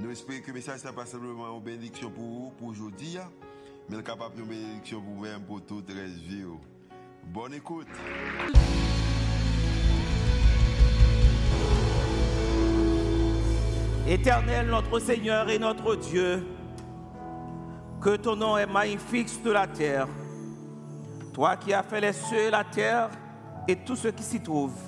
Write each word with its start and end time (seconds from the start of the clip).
Nous 0.00 0.12
espérons 0.12 0.40
que 0.40 0.46
le 0.48 0.52
message 0.52 0.84
n'est 0.84 0.92
pas 0.92 1.06
simplement 1.06 1.56
une 1.56 1.60
bénédiction 1.60 2.08
pour 2.08 2.22
vous, 2.22 2.52
pour 2.56 2.68
aujourd'hui, 2.68 3.18
mais 3.88 4.00
capable 4.00 4.36
de 4.36 4.42
bénédiction 4.42 5.00
pour 5.00 5.14
vous-même, 5.14 5.42
pour 5.42 5.60
toute 5.66 5.88
la 5.88 6.04
vie. 6.04 6.44
Bonne 7.24 7.54
écoute. 7.54 7.88
Éternel, 14.06 14.68
notre 14.68 15.00
Seigneur 15.00 15.50
et 15.50 15.58
notre 15.58 15.96
Dieu, 15.96 16.46
que 18.00 18.14
ton 18.14 18.36
nom 18.36 18.56
est 18.56 18.66
magnifique 18.66 19.28
sur 19.28 19.52
la 19.52 19.66
terre. 19.66 20.06
Toi 21.34 21.56
qui 21.56 21.74
as 21.74 21.82
fait 21.82 22.00
les 22.00 22.12
cieux 22.12 22.38
et 22.38 22.50
la 22.50 22.62
terre 22.62 23.10
et 23.66 23.74
tout 23.74 23.96
ce 23.96 24.08
qui 24.08 24.22
s'y 24.22 24.40
trouve. 24.40 24.78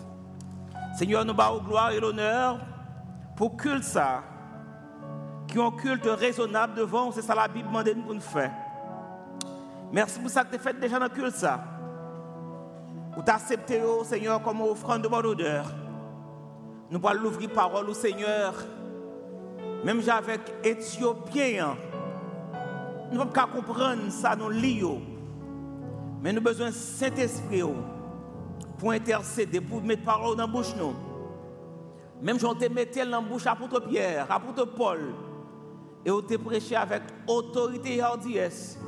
Seigneur, 0.97 1.25
nous 1.25 1.35
bats 1.35 1.53
gloire 1.67 1.91
et 1.91 1.99
l'honneur 1.99 2.61
pour 3.35 3.57
culte 3.57 3.83
ça 3.83 4.23
qui 5.51 5.59
ont 5.59 5.67
un 5.67 5.77
culte 5.77 6.07
raisonnable 6.07 6.75
devant, 6.75 7.11
c'est 7.11 7.23
ça 7.23 7.35
la 7.35 7.49
Bible 7.49 7.69
demande 7.69 8.05
pour 8.05 8.15
nous 8.15 8.21
faire. 8.21 8.53
Merci 9.93 10.21
pour 10.21 10.31
ça 10.31 10.45
que 10.45 10.51
tu 10.51 10.57
as 10.57 10.59
fait 10.61 10.79
déjà 10.79 10.99
dans 10.99 11.07
le 11.07 11.11
culte 11.11 11.35
ça. 11.35 11.61
Pour 13.13 13.25
t'accepter, 13.25 13.83
oh, 13.85 14.05
Seigneur, 14.05 14.41
comme 14.41 14.61
offrande 14.61 15.03
de 15.03 15.09
bonne 15.09 15.27
odeur. 15.27 15.67
Nous 16.91 17.01
allons 17.05 17.23
l'ouvrir 17.23 17.51
parole 17.51 17.89
au 17.89 17.95
Seigneur. 17.95 18.55
Même 19.85 20.01
avec 20.09 20.41
Éthiopien, 20.63 21.77
nous 23.11 23.19
ne 23.19 23.25
pouvons 23.25 23.33
pas 23.33 23.47
comprendre 23.47 24.11
ça, 24.11 24.37
nous 24.37 24.51
lisons. 24.51 25.01
Mais 26.23 26.33
nous 26.33 26.39
avons 26.39 26.45
besoin 26.45 26.69
de 26.69 26.75
Saint-Esprit 26.75 27.63
oh, 27.63 27.75
pour 28.79 28.93
intercéder, 28.93 29.61
pour 29.61 29.83
mettre 29.83 30.05
parole 30.05 30.37
dans 30.37 30.47
la 30.47 30.53
bouche. 30.53 30.75
Nous. 30.79 30.95
Même 32.23 32.39
j'en 32.39 32.55
te 32.55 32.67
mettais 32.67 33.05
dans 33.05 33.11
la 33.11 33.21
bouche 33.21 33.47
à 33.47 33.57
Pierre, 33.89 34.31
à 34.31 34.39
Paul 34.39 35.01
et 36.05 36.11
on 36.11 36.21
te 36.23 36.35
prêché 36.37 36.77
avec 36.77 37.03
autorité 37.27 37.97
et 37.97 38.01
hardiesse, 38.01 38.79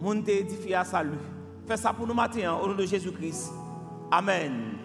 mon 0.00 0.20
te 0.22 0.30
édifié 0.30 0.74
à 0.74 0.84
salut. 0.84 1.18
Fais 1.66 1.76
ça 1.76 1.92
pour 1.92 2.06
nous 2.06 2.14
matin, 2.14 2.54
au 2.54 2.68
nom 2.68 2.74
de 2.74 2.86
Jésus-Christ. 2.86 3.52
Amen. 4.10 4.78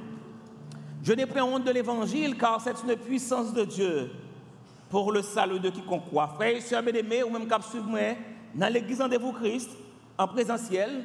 Je 1.04 1.14
n'ai 1.14 1.26
pas 1.26 1.44
honte 1.44 1.64
de 1.64 1.72
l'évangile 1.72 2.38
car 2.38 2.62
c'est 2.62 2.76
une 2.84 2.96
puissance 2.96 3.54
de 3.54 3.64
Dieu 3.64 4.12
pour 4.90 5.12
le 5.12 5.22
salut 5.22 5.60
de 5.60 5.70
quiconque 5.70 6.08
croit. 6.08 6.28
Frères 6.36 6.56
et 6.56 6.62
sœurs 6.62 6.84
bien-aimés, 6.84 7.24
ou 7.24 7.30
même 7.30 7.48
qui 7.48 7.70
suivent 7.70 7.88
moi 7.88 8.16
dans 8.54 8.72
l'église 8.72 9.02
Rendez-vous 9.02 9.32
Christ, 9.34 9.70
en 10.18 10.28
présentiel, 10.28 11.04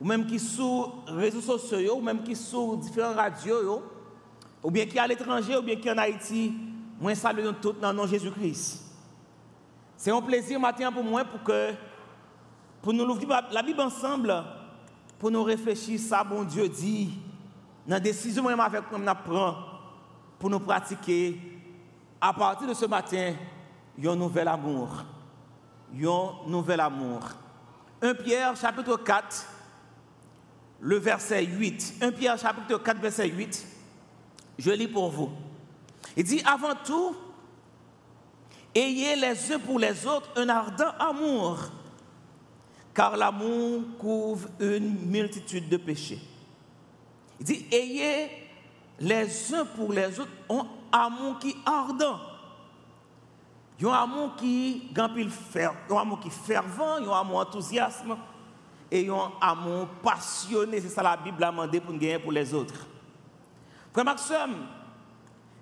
ou 0.00 0.04
même 0.06 0.26
qui 0.26 0.38
sur 0.38 1.04
réseaux 1.06 1.40
sociaux, 1.40 1.96
ou 1.96 2.00
même 2.00 2.22
qui 2.22 2.36
sur 2.36 2.76
différentes 2.76 3.16
radios, 3.16 3.82
ou 4.62 4.70
bien 4.70 4.86
qui 4.86 4.98
à 4.98 5.06
l'étranger, 5.06 5.56
ou 5.56 5.62
bien 5.62 5.76
qui 5.76 5.90
en 5.90 5.98
Haïti, 5.98 6.52
moi 7.00 7.14
salue 7.14 7.46
tous 7.60 7.74
dans 7.80 7.90
le 7.90 7.96
nom 7.96 8.04
de 8.04 8.10
Jésus-Christ. 8.10 8.83
C'est 10.04 10.10
un 10.10 10.20
plaisir 10.20 10.60
matin 10.60 10.92
pour 10.92 11.02
moi 11.02 11.24
pour 11.24 11.42
que 11.42 11.72
pour 12.82 12.92
nous 12.92 13.04
ouvrir 13.04 13.40
la 13.50 13.62
Bible 13.62 13.80
ensemble, 13.80 14.34
pour 15.18 15.30
nous 15.30 15.42
réfléchir 15.42 15.98
ça, 15.98 16.22
bon 16.22 16.44
Dieu 16.44 16.68
dit, 16.68 17.18
dans 17.86 17.94
la 17.94 18.00
décision 18.00 18.44
que 18.44 18.50
avec 18.52 18.82
nous 18.92 19.14
prend 19.24 19.56
pour 20.38 20.50
nous 20.50 20.60
pratiquer 20.60 21.40
à 22.20 22.34
partir 22.34 22.68
de 22.68 22.74
ce 22.74 22.84
matin 22.84 23.32
un 24.04 24.14
nouvel 24.14 24.46
amour. 24.46 24.90
Un 25.90 26.50
nouvel 26.50 26.80
amour. 26.80 27.22
1 28.02 28.14
Pierre 28.16 28.54
chapitre 28.56 28.98
4, 28.98 29.46
le 30.80 30.96
verset 30.98 31.46
8. 31.46 31.94
1 32.02 32.12
Pierre 32.12 32.38
chapitre 32.38 32.76
4, 32.76 33.00
verset 33.00 33.30
8. 33.30 33.66
Je 34.58 34.70
lis 34.70 34.88
pour 34.88 35.08
vous. 35.08 35.30
Il 36.14 36.24
dit, 36.24 36.42
avant 36.44 36.74
tout, 36.84 37.16
Ayez 38.74 39.14
les 39.14 39.52
uns 39.52 39.58
pour 39.60 39.78
les 39.78 40.04
autres 40.04 40.30
un 40.36 40.48
ardent 40.48 40.92
amour, 40.98 41.58
car 42.92 43.16
l'amour 43.16 43.82
couvre 43.98 44.48
une 44.58 45.08
multitude 45.08 45.68
de 45.68 45.76
péchés. 45.76 46.20
Il 47.38 47.46
dit, 47.46 47.66
ayez 47.70 48.30
les 48.98 49.54
uns 49.54 49.64
pour 49.64 49.92
les 49.92 50.18
autres 50.18 50.32
un 50.50 50.66
amour 50.90 51.38
qui 51.38 51.50
est 51.50 51.56
ardent. 51.64 52.18
Un 53.82 53.92
amour 53.92 54.34
qui 54.36 54.88
un 54.96 55.96
amour 55.96 56.20
qui 56.20 56.30
fervent, 56.30 56.82
un 56.82 57.12
amour 57.12 57.38
enthousiasme 57.38 58.16
et 58.90 59.08
un 59.08 59.32
amour 59.40 59.86
passionné. 60.02 60.80
C'est 60.80 60.88
ça 60.88 61.02
la 61.02 61.16
Bible 61.16 61.42
a 61.44 61.50
demandé 61.50 61.80
pour 61.80 61.92
gagner 61.94 62.18
pour 62.18 62.32
les 62.32 62.52
autres. 62.52 62.86
Frère 63.92 64.04
Maxime, 64.04 64.66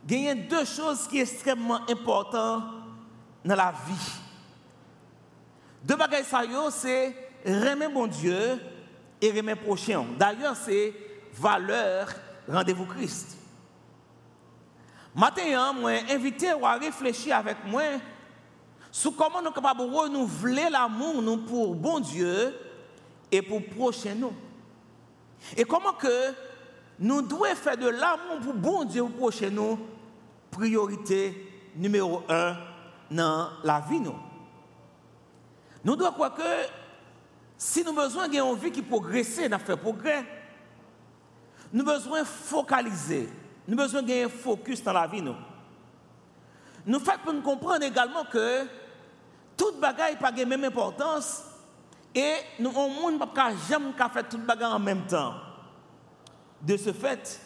il 0.09 0.49
deux 0.49 0.65
choses 0.65 1.07
qui 1.09 1.25
sont 1.27 1.33
extrêmement 1.33 1.81
importantes 1.91 2.82
dans 3.45 3.57
la 3.57 3.73
vie. 3.87 4.13
Deux 5.83 5.97
bagages 5.97 6.27
c'est 6.71 7.15
remettre 7.45 7.93
mon 7.93 8.07
Dieu 8.07 8.61
et 9.21 9.31
remettre 9.31 9.63
prochain. 9.63 10.05
D'ailleurs, 10.19 10.57
c'est 10.57 10.93
valeur 11.35 12.09
rendez-vous 12.49 12.87
Christ. 12.87 13.39
Maintenant, 15.15 15.75
moi 15.75 15.93
invité 16.11 16.51
à 16.51 16.75
réfléchir 16.75 17.37
avec 17.37 17.59
moi 17.67 17.83
sur 18.91 19.15
comment 19.17 19.39
nous 19.39 19.47
sommes 19.47 19.55
capables 19.55 19.81
de 19.81 19.95
renouveler 19.95 20.69
l'amour 20.71 21.23
nous 21.23 21.39
pour 21.39 21.75
bon 21.75 22.01
Dieu 22.01 22.55
et 23.31 23.43
pour 23.43 23.65
prochain 23.65 24.15
nous. 24.15 24.33
Et 25.57 25.65
comment 25.65 25.93
que 25.93 26.33
nous 26.99 27.23
devons 27.23 27.45
faire 27.55 27.77
de 27.77 27.89
l'amour 27.89 28.41
pour 28.43 28.55
bon 28.55 28.85
Dieu 28.85 29.03
et 29.03 29.07
pour 29.07 29.19
prochain 29.19 29.51
nous 29.51 29.79
priorité 30.51 31.71
numéro 31.77 32.23
un 32.29 32.57
dans 33.13 33.51
la 33.63 33.81
vie. 33.81 34.01
Nous, 34.01 34.15
nous 35.85 35.97
devons 35.97 36.13
croire 36.13 36.35
que 36.35 36.43
si 37.57 37.83
nous 37.83 37.91
avons 37.91 38.03
besoin 38.03 38.29
d'une 38.29 38.55
vie 38.57 38.73
qui 38.73 38.83
progresse, 38.83 39.39
nous 39.39 39.59
faire 39.59 39.79
progrès. 39.79 40.25
Nous 41.73 41.85
besoin 41.85 42.25
focaliser. 42.25 43.29
Nous 43.67 43.77
besoin 43.77 44.03
d'un 44.03 44.29
focus 44.29 44.83
dans 44.83 44.93
la 44.93 45.07
vie. 45.07 45.23
Nous, 45.23 45.35
nous 46.85 46.99
faisons 46.99 47.19
pour 47.25 47.43
comprendre 47.43 47.85
également 47.85 48.25
que 48.25 48.67
toute 49.57 49.79
bagaille 49.81 50.15
n'a 50.15 50.21
pas 50.21 50.31
la 50.31 50.45
même 50.45 50.65
importance 50.65 51.45
et 52.15 52.35
nous 52.59 52.71
avons 52.71 53.19
jamais 53.69 53.93
faire 53.97 54.29
toute 54.29 54.45
bagaille 54.45 54.73
en 54.73 54.79
même 54.79 55.07
temps. 55.07 55.35
De 56.61 56.77
ce 56.77 56.93
fait, 56.93 57.41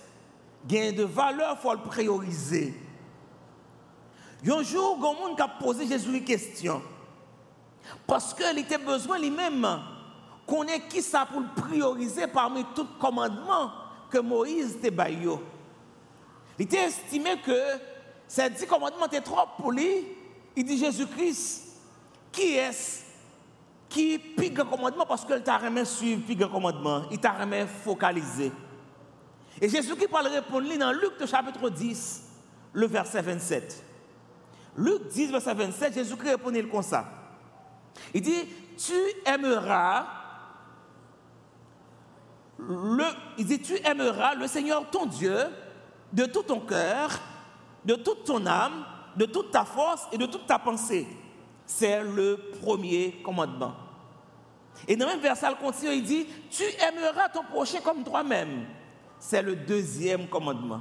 gain 0.67 0.93
de 0.93 1.05
valeur, 1.05 1.57
il 1.59 1.63
faut 1.63 1.73
le 1.73 1.81
prioriser. 1.81 2.75
Un 4.49 4.63
jour, 4.63 4.99
il 5.31 5.39
y 5.39 5.41
a 5.41 5.45
a 5.45 5.49
posé 5.49 5.87
Jésus 5.87 6.15
une 6.15 6.25
question. 6.25 6.83
Parce 8.07 8.33
qu'il 8.33 8.59
était 8.59 8.79
besoin 8.79 9.19
lui-même 9.19 9.67
qu'on 10.47 10.65
ait 10.65 10.87
qui 10.89 11.03
ça 11.03 11.27
pour 11.27 11.41
le 11.41 11.49
prioriser 11.57 12.27
parmi 12.29 12.65
tous 12.75 12.83
les 12.83 13.01
commandements 13.01 13.73
que 14.11 14.19
Moïse 14.19 14.79
t'a 14.81 14.91
baillé. 14.91 15.31
Il 16.59 16.65
était 16.65 16.85
estimé 16.85 17.37
que 17.45 17.59
ces 18.29 18.49
dix 18.51 18.67
commandements 18.67 19.07
étaient 19.07 19.21
trop 19.21 19.47
pour 19.57 19.73
lui. 19.73 20.07
Il 20.55 20.65
dit 20.65 20.79
Jésus-Christ, 20.79 21.65
qui 22.31 22.55
est-ce 22.55 23.05
qui 23.89 24.19
pique 24.19 24.59
le 24.59 24.65
commandement 24.65 25.07
parce 25.07 25.25
qu'il 25.25 25.43
t'a 25.43 25.59
remis 25.59 25.87
suivre 25.87 26.23
pique 26.27 26.41
le 26.41 26.49
commandement, 26.49 27.03
il 27.11 27.19
t'a 27.19 27.33
remis 27.33 27.67
focaliser. 27.85 28.53
Et 29.61 29.69
Jésus 29.69 29.97
qui 29.97 30.07
parle 30.07 30.27
répondre 30.29 30.69
dans 30.79 30.93
Luc 30.93 31.25
chapitre 31.27 31.69
10, 31.71 32.23
le 32.73 32.87
verset 32.87 33.23
27. 33.23 33.85
Luc 34.77 35.09
10, 35.09 35.31
verset 35.31 35.55
27, 35.55 35.95
Jésus-Christ 35.95 36.31
répondit 36.31 36.69
comme 36.69 36.83
ça. 36.83 37.07
Il 38.13 38.21
dit, 38.21 38.45
tu 38.77 38.93
aimeras, 39.25 40.07
le, 42.59 43.05
il 43.39 43.63
tu 43.63 43.77
aimeras 43.85 44.35
le 44.35 44.47
Seigneur 44.47 44.89
ton 44.91 45.07
Dieu 45.07 45.39
de 46.13 46.27
tout 46.27 46.43
ton 46.43 46.61
cœur, 46.61 47.11
de 47.85 47.95
toute 47.95 48.25
ton 48.25 48.45
âme, 48.47 48.85
de 49.17 49.25
toute 49.25 49.51
ta 49.51 49.65
force 49.65 50.07
et 50.13 50.19
de 50.19 50.27
toute 50.27 50.47
ta 50.47 50.59
pensée. 50.59 51.07
C'est 51.65 52.03
le 52.03 52.39
premier 52.61 53.21
commandement. 53.25 53.75
Et 54.87 54.95
dans 54.95 55.07
le 55.07 55.13
même 55.13 55.21
verset, 55.21 55.47
il 55.51 55.57
continue, 55.57 55.93
il 55.95 56.03
dit, 56.03 56.27
tu 56.51 56.65
aimeras 56.81 57.29
ton 57.31 57.43
prochain 57.45 57.81
comme 57.83 58.05
toi-même. 58.05 58.67
C'est 59.19 59.43
le 59.43 59.57
deuxième 59.57 60.29
commandement. 60.29 60.81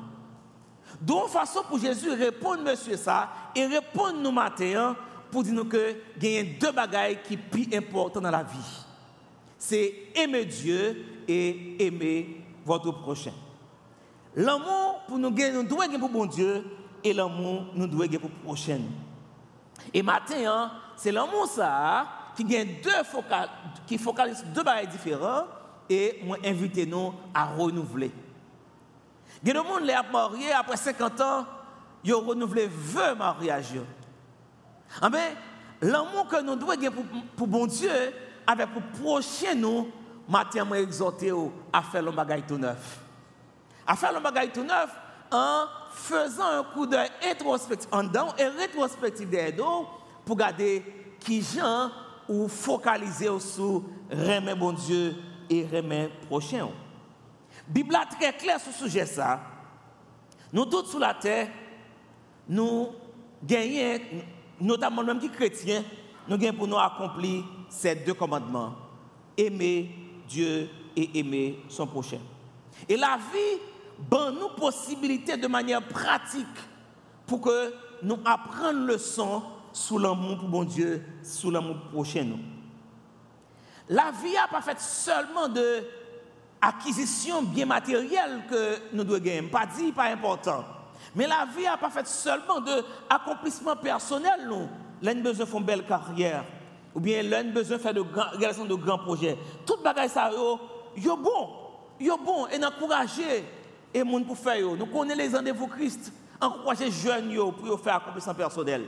Donc, 1.02 1.30
façon 1.30 1.62
pour 1.68 1.80
Jésus 1.80 2.10
répondre, 2.12 2.64
monsieur, 2.64 2.98
ça, 2.98 3.30
et 3.56 3.66
répondre 3.66 4.20
nous 4.20 4.32
matin, 4.32 4.96
pour 5.32 5.44
dire 5.44 5.68
que 5.68 5.96
il 6.22 6.30
y 6.30 6.38
a 6.38 6.44
deux 6.44 6.72
bagailles 6.72 7.20
qui 7.24 7.34
sont 7.34 7.42
plus 7.52 7.68
importantes 7.74 8.24
dans 8.24 8.32
la 8.32 8.44
vie. 8.44 8.86
C'est 9.58 9.94
aimer 10.16 10.46
Dieu 10.46 11.24
et 11.28 11.86
aimer 11.86 12.42
votre 12.66 12.92
prochain. 12.92 13.34
L'amour 14.36 15.02
pour 15.08 15.18
nous 15.18 15.30
nous 15.30 15.36
gagner 15.76 15.98
pour 15.98 16.10
bon 16.10 16.26
Dieu 16.26 16.64
et 17.04 17.14
l'amour 17.14 17.66
nous 17.74 17.88
devons 17.88 18.04
gagner 18.04 18.20
pour 18.20 18.30
prochain. 18.30 18.80
Et 19.94 20.02
maintenant, 20.02 20.38
hein, 20.48 20.72
c'est 20.96 21.12
l'amour 21.12 21.48
ça 21.48 22.08
qui 22.36 22.44
gagne 22.44 22.76
deux 22.84 22.92
qui 23.86 23.98
focalise 23.98 24.46
deux 24.54 24.64
bagailles 24.64 24.88
différents 24.88 25.46
et 25.90 26.20
moi 26.24 26.38
invitez 26.44 26.86
nous 26.86 27.14
à 27.34 27.46
renouveler. 27.46 28.12
Il 29.46 29.54
gens 29.54 29.80
qui 29.80 30.12
mariés 30.12 30.52
après 30.52 30.76
50 30.78 31.22
ans, 31.22 31.46
ils 32.04 32.14
ont 32.14 32.22
renouvelé 32.22 32.68
20 32.68 33.16
mariages. 33.16 33.80
Ben, 35.02 35.36
l'amour 35.82 36.28
que 36.28 36.42
nous 36.42 36.56
devons 36.56 36.92
pour, 36.92 37.04
pour 37.36 37.48
bon 37.48 37.68
Dieu, 37.68 37.92
avec 38.48 38.68
pour 38.70 38.82
prochain 39.00 39.54
nous, 39.54 39.92
matin, 40.28 40.66
exhorté 40.74 41.32
à 41.72 41.84
faire 41.84 42.02
le 42.02 42.12
bagage 42.12 42.44
tout 42.48 42.58
neuf. 42.58 43.00
À 43.86 43.96
faire 43.96 44.14
le 44.14 44.20
bagage 44.20 44.52
tout 44.54 44.64
neuf 44.64 44.90
en 45.32 45.66
faisant 45.92 46.60
un 46.60 46.64
coup 46.64 46.88
d'œil 46.88 47.10
introspectif 47.24 47.90
en 47.92 48.04
dedans 48.04 48.34
et 48.38 48.48
rétrospectif 48.48 49.30
derrière 49.30 49.86
pour 50.26 50.36
garder 50.36 50.84
qui 51.20 51.42
gens 51.42 51.92
ou 52.28 52.48
focaliser 52.48 53.30
sur 53.40 53.84
remet 54.10 54.56
bon 54.56 54.72
Dieu 54.74 55.16
et 55.50 55.68
remet 55.72 56.10
prochain. 56.28 56.68
Bible 57.68 57.96
est 57.96 58.16
très 58.16 58.34
claire 58.34 58.60
sur 58.60 58.72
ce 58.72 58.84
sujet 58.84 59.06
ça. 59.06 59.40
Nous 60.54 60.66
tous 60.66 60.86
sur 60.86 61.00
la 61.00 61.14
terre, 61.14 61.50
nous 62.48 62.90
gagnons, 63.44 64.00
notamment 64.62 65.04
même 65.04 65.20
qui 65.20 65.30
chrétiens, 65.30 65.84
nous 66.28 66.38
gagnons 66.38 66.58
pour 66.58 66.68
nous 66.68 66.78
accomplir 66.78 67.44
ces 67.70 67.96
deux 67.96 68.14
commandements. 68.14 68.76
Aimer 69.38 69.92
Dieu 70.28 70.70
et 70.96 71.20
aimer 71.20 71.60
son 71.68 71.88
prochain. 71.88 72.20
Et 72.88 72.96
la 72.96 73.18
vie 73.32 73.60
donne 74.10 74.40
nous 74.40 74.50
possibilité 74.50 75.38
de 75.38 75.48
manière 75.48 75.86
pratique 75.88 76.46
pour 77.26 77.42
que 77.42 77.74
nous 78.02 78.20
apprenions 78.24 78.86
le 78.86 78.98
son 78.98 79.42
sous 79.74 79.98
l'amour 79.98 80.38
pour 80.40 80.48
bon 80.48 80.64
Dieu, 80.64 81.04
sous 81.24 81.52
l'amour 81.52 81.78
prochain. 81.92 82.38
La 83.90 84.12
vie 84.12 84.34
n'a 84.34 84.48
pas 84.48 84.62
fait 84.62 84.80
seulement 84.80 85.48
de 85.48 85.84
acquisition 86.66 87.44
bien 87.44 87.66
matérielle 87.66 88.42
que 88.50 88.94
nous 88.94 89.04
devons 89.04 89.24
gagner, 89.24 89.44
pas 89.44 89.66
dit, 89.66 89.92
pas 89.92 90.06
important. 90.06 90.64
Mais 91.16 91.28
la 91.28 91.48
vie 91.56 91.64
n'a 91.64 91.78
pas 91.78 91.90
fait 91.90 92.08
seulement 92.08 92.60
de 92.60 92.84
accomplissement 93.10 93.76
personnel, 93.76 94.48
nous. 94.48 94.68
L'un 95.02 95.16
besoin 95.16 95.46
de 95.46 95.50
faire 95.50 95.60
une 95.60 95.66
belle 95.66 95.86
carrière, 95.86 96.44
ou 96.94 97.00
bien 97.00 97.22
l'un 97.22 97.44
besoin 97.46 97.78
de 97.78 97.82
faire 97.82 97.94
de 97.94 98.02
grands, 98.02 98.32
de 98.32 98.76
grands 98.76 98.98
projets. 98.98 99.38
Tout 99.66 99.78
bagage 99.84 100.10
ça, 100.10 100.32
yo, 100.32 100.60
yo 100.98 101.16
bon, 101.18 101.50
yo 102.00 102.18
bon, 102.18 102.48
et 102.48 102.64
encourager 102.64 103.44
et 103.94 104.04
monde 104.04 104.26
pour 104.26 104.38
faire 104.38 104.66
Nous 104.78 104.86
connaissons 104.88 105.18
les 105.18 105.28
rendez-vous 105.28 105.68
Christ, 105.68 106.12
encourager 106.42 106.90
jeunes 106.90 107.32
yo 107.32 107.52
pour 107.52 107.80
faire 107.80 107.96
accomplissement 107.96 108.34
personnel. 108.34 108.86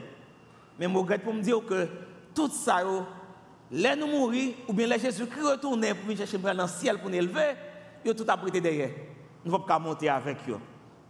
Mais 0.80 0.88
je 0.88 0.98
regrette 0.98 1.24
pour 1.24 1.34
me 1.34 1.42
dire 1.42 1.60
que 1.66 1.88
tout 2.34 2.50
ça, 2.50 2.82
yo, 2.82 3.06
les 3.72 3.96
nous 3.96 4.08
mourir, 4.08 4.54
ou 4.68 4.74
bien 4.74 4.88
les 4.88 5.00
Jésus-Christ 5.00 5.44
retourner 5.44 5.94
pour 5.94 6.16
chercher 6.16 6.38
dans 6.38 6.54
le 6.54 6.68
ciel 6.68 6.98
pour 7.00 7.10
nous 7.10 7.18
élever, 7.18 7.56
yo 8.06 8.14
tout 8.14 8.26
apprêté 8.28 8.62
derrière. 8.62 8.92
Nous 9.44 9.52
ne 9.52 9.58
pouvons 9.58 9.68
pas 9.68 9.80
monter 9.80 10.10
avec 10.10 10.38
eux. 10.50 10.60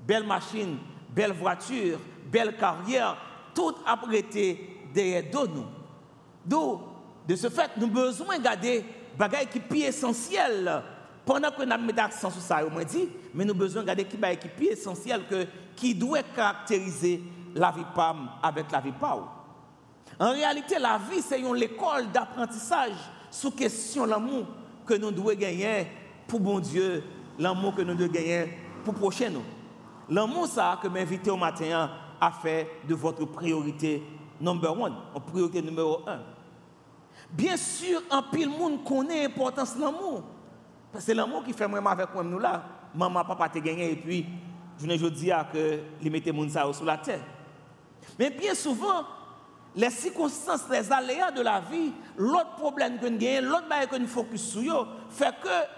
Belle 0.06 0.26
machine, 0.26 0.78
belle 1.10 1.34
voiture, 1.34 2.00
belle 2.32 2.56
carrière, 2.56 3.18
tout 3.54 3.76
apprêté 3.86 4.82
derrière 4.94 5.24
nous. 5.34 5.66
Donc, 6.46 6.82
de 7.28 7.36
ce 7.36 7.50
fait, 7.50 7.72
nous 7.78 7.86
avons 7.86 7.94
besoin 7.94 8.38
de 8.38 8.44
garder 8.44 8.86
des 9.18 9.60
qui 9.60 9.60
sont 9.60 9.88
essentiels. 9.88 10.84
Pendant 11.26 11.52
que 11.52 11.64
nous 11.64 11.86
mettons 11.86 11.98
l'accent 11.98 12.32
sur 12.32 12.42
ça, 12.42 12.62
on 12.66 12.84
dit, 12.84 13.10
mais 13.34 13.44
nous 13.44 13.52
avons 13.52 13.60
besoin 13.60 13.82
de 13.82 13.88
garder 13.88 14.06
qui 14.06 14.18
est 14.18 14.72
essentiel 14.72 15.24
que 15.30 15.46
qui 15.76 15.94
doit 15.94 16.24
caractériser 16.24 17.22
la 17.54 17.72
vie 17.72 17.86
PAM 17.94 18.30
avec 18.42 18.72
la 18.72 18.80
vie 18.80 18.92
PAO. 18.92 19.28
En 20.20 20.32
réalité, 20.32 20.80
la 20.80 20.98
vie, 20.98 21.22
c'est 21.22 21.40
une 21.40 21.62
école 21.62 22.12
d'apprentissage 22.12 22.96
sous 23.30 23.52
question 23.52 24.06
l'amour 24.06 24.46
que 24.86 24.96
nous 24.96 25.12
devons 25.12 25.34
gagner 25.34 25.88
pour 26.28 26.40
bon 26.40 26.60
Dieu, 26.60 27.04
l'amour 27.40 27.76
que 27.76 27.82
nous 27.82 27.96
devons 27.96 28.12
gagner 28.12 28.58
pour 28.84 28.94
prochain. 28.94 29.32
L'amour, 30.10 30.48
ça, 30.48 30.80
que 30.82 30.88
m'inviter 30.88 31.32
au 31.32 31.38
matin 31.38 31.90
à 32.20 32.32
faire 32.32 32.66
de 32.88 32.96
votre 32.96 33.26
priorité 33.26 34.04
number 34.40 34.80
one, 34.80 34.96
en 35.14 35.20
priorité 35.20 35.62
numéro 35.62 36.02
un. 36.08 36.20
Bien 37.32 37.58
sûr, 37.58 38.02
en 38.10 38.24
pile 38.24 38.50
monde 38.50 38.84
connaît 38.84 39.24
l'importance 39.24 39.76
de 39.76 39.82
l'amour. 39.82 40.24
Parce 40.92 41.04
que 41.04 41.12
c'est 41.12 41.14
l'amour 41.14 41.44
qui 41.44 41.54
fait 41.54 41.68
moi 41.68 41.80
avec 41.92 42.14
moi 42.14 42.24
nous 42.24 42.40
là. 42.40 42.64
Maman, 42.96 43.26
papa 43.26 43.50
te 43.50 43.60
gagné 43.60 43.92
et 43.92 43.96
puis 43.96 44.26
je 44.80 44.86
ne 44.86 45.10
dis 45.10 45.32
à 45.32 45.44
que 45.44 45.80
les 46.02 46.10
mettez 46.10 46.32
moun 46.32 46.50
ça 46.50 46.72
sur 46.72 46.86
la 46.86 46.98
terre. 46.98 47.20
Mais 48.18 48.30
bien 48.30 48.56
souvent, 48.56 49.04
les 49.76 49.90
circonstances, 49.90 50.66
les 50.72 50.92
aléas 50.92 51.32
de 51.32 51.42
la 51.42 51.60
vie, 51.60 51.92
l'autre 52.18 52.56
problème 52.56 52.98
que 52.98 53.08
nous 53.08 53.18
avons, 53.18 53.50
l'autre 53.50 53.68
chose 53.70 53.88
que 53.92 53.96
nous 53.98 54.08
focus 54.08 54.52
sur, 54.52 54.88
fait 55.10 55.36
que 55.44 55.77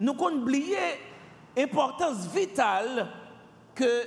nous 0.00 0.12
oublier 0.12 0.98
l'importance 1.56 2.26
vitale 2.26 3.06
que 3.74 4.02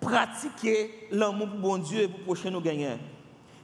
pratiquer 0.00 1.08
l'amour 1.10 1.48
pour 1.48 1.58
bon 1.58 1.78
Dieu 1.78 2.02
et 2.02 2.08
pour 2.08 2.20
prochain 2.20 2.50
nous 2.50 2.60
gagner. 2.60 2.96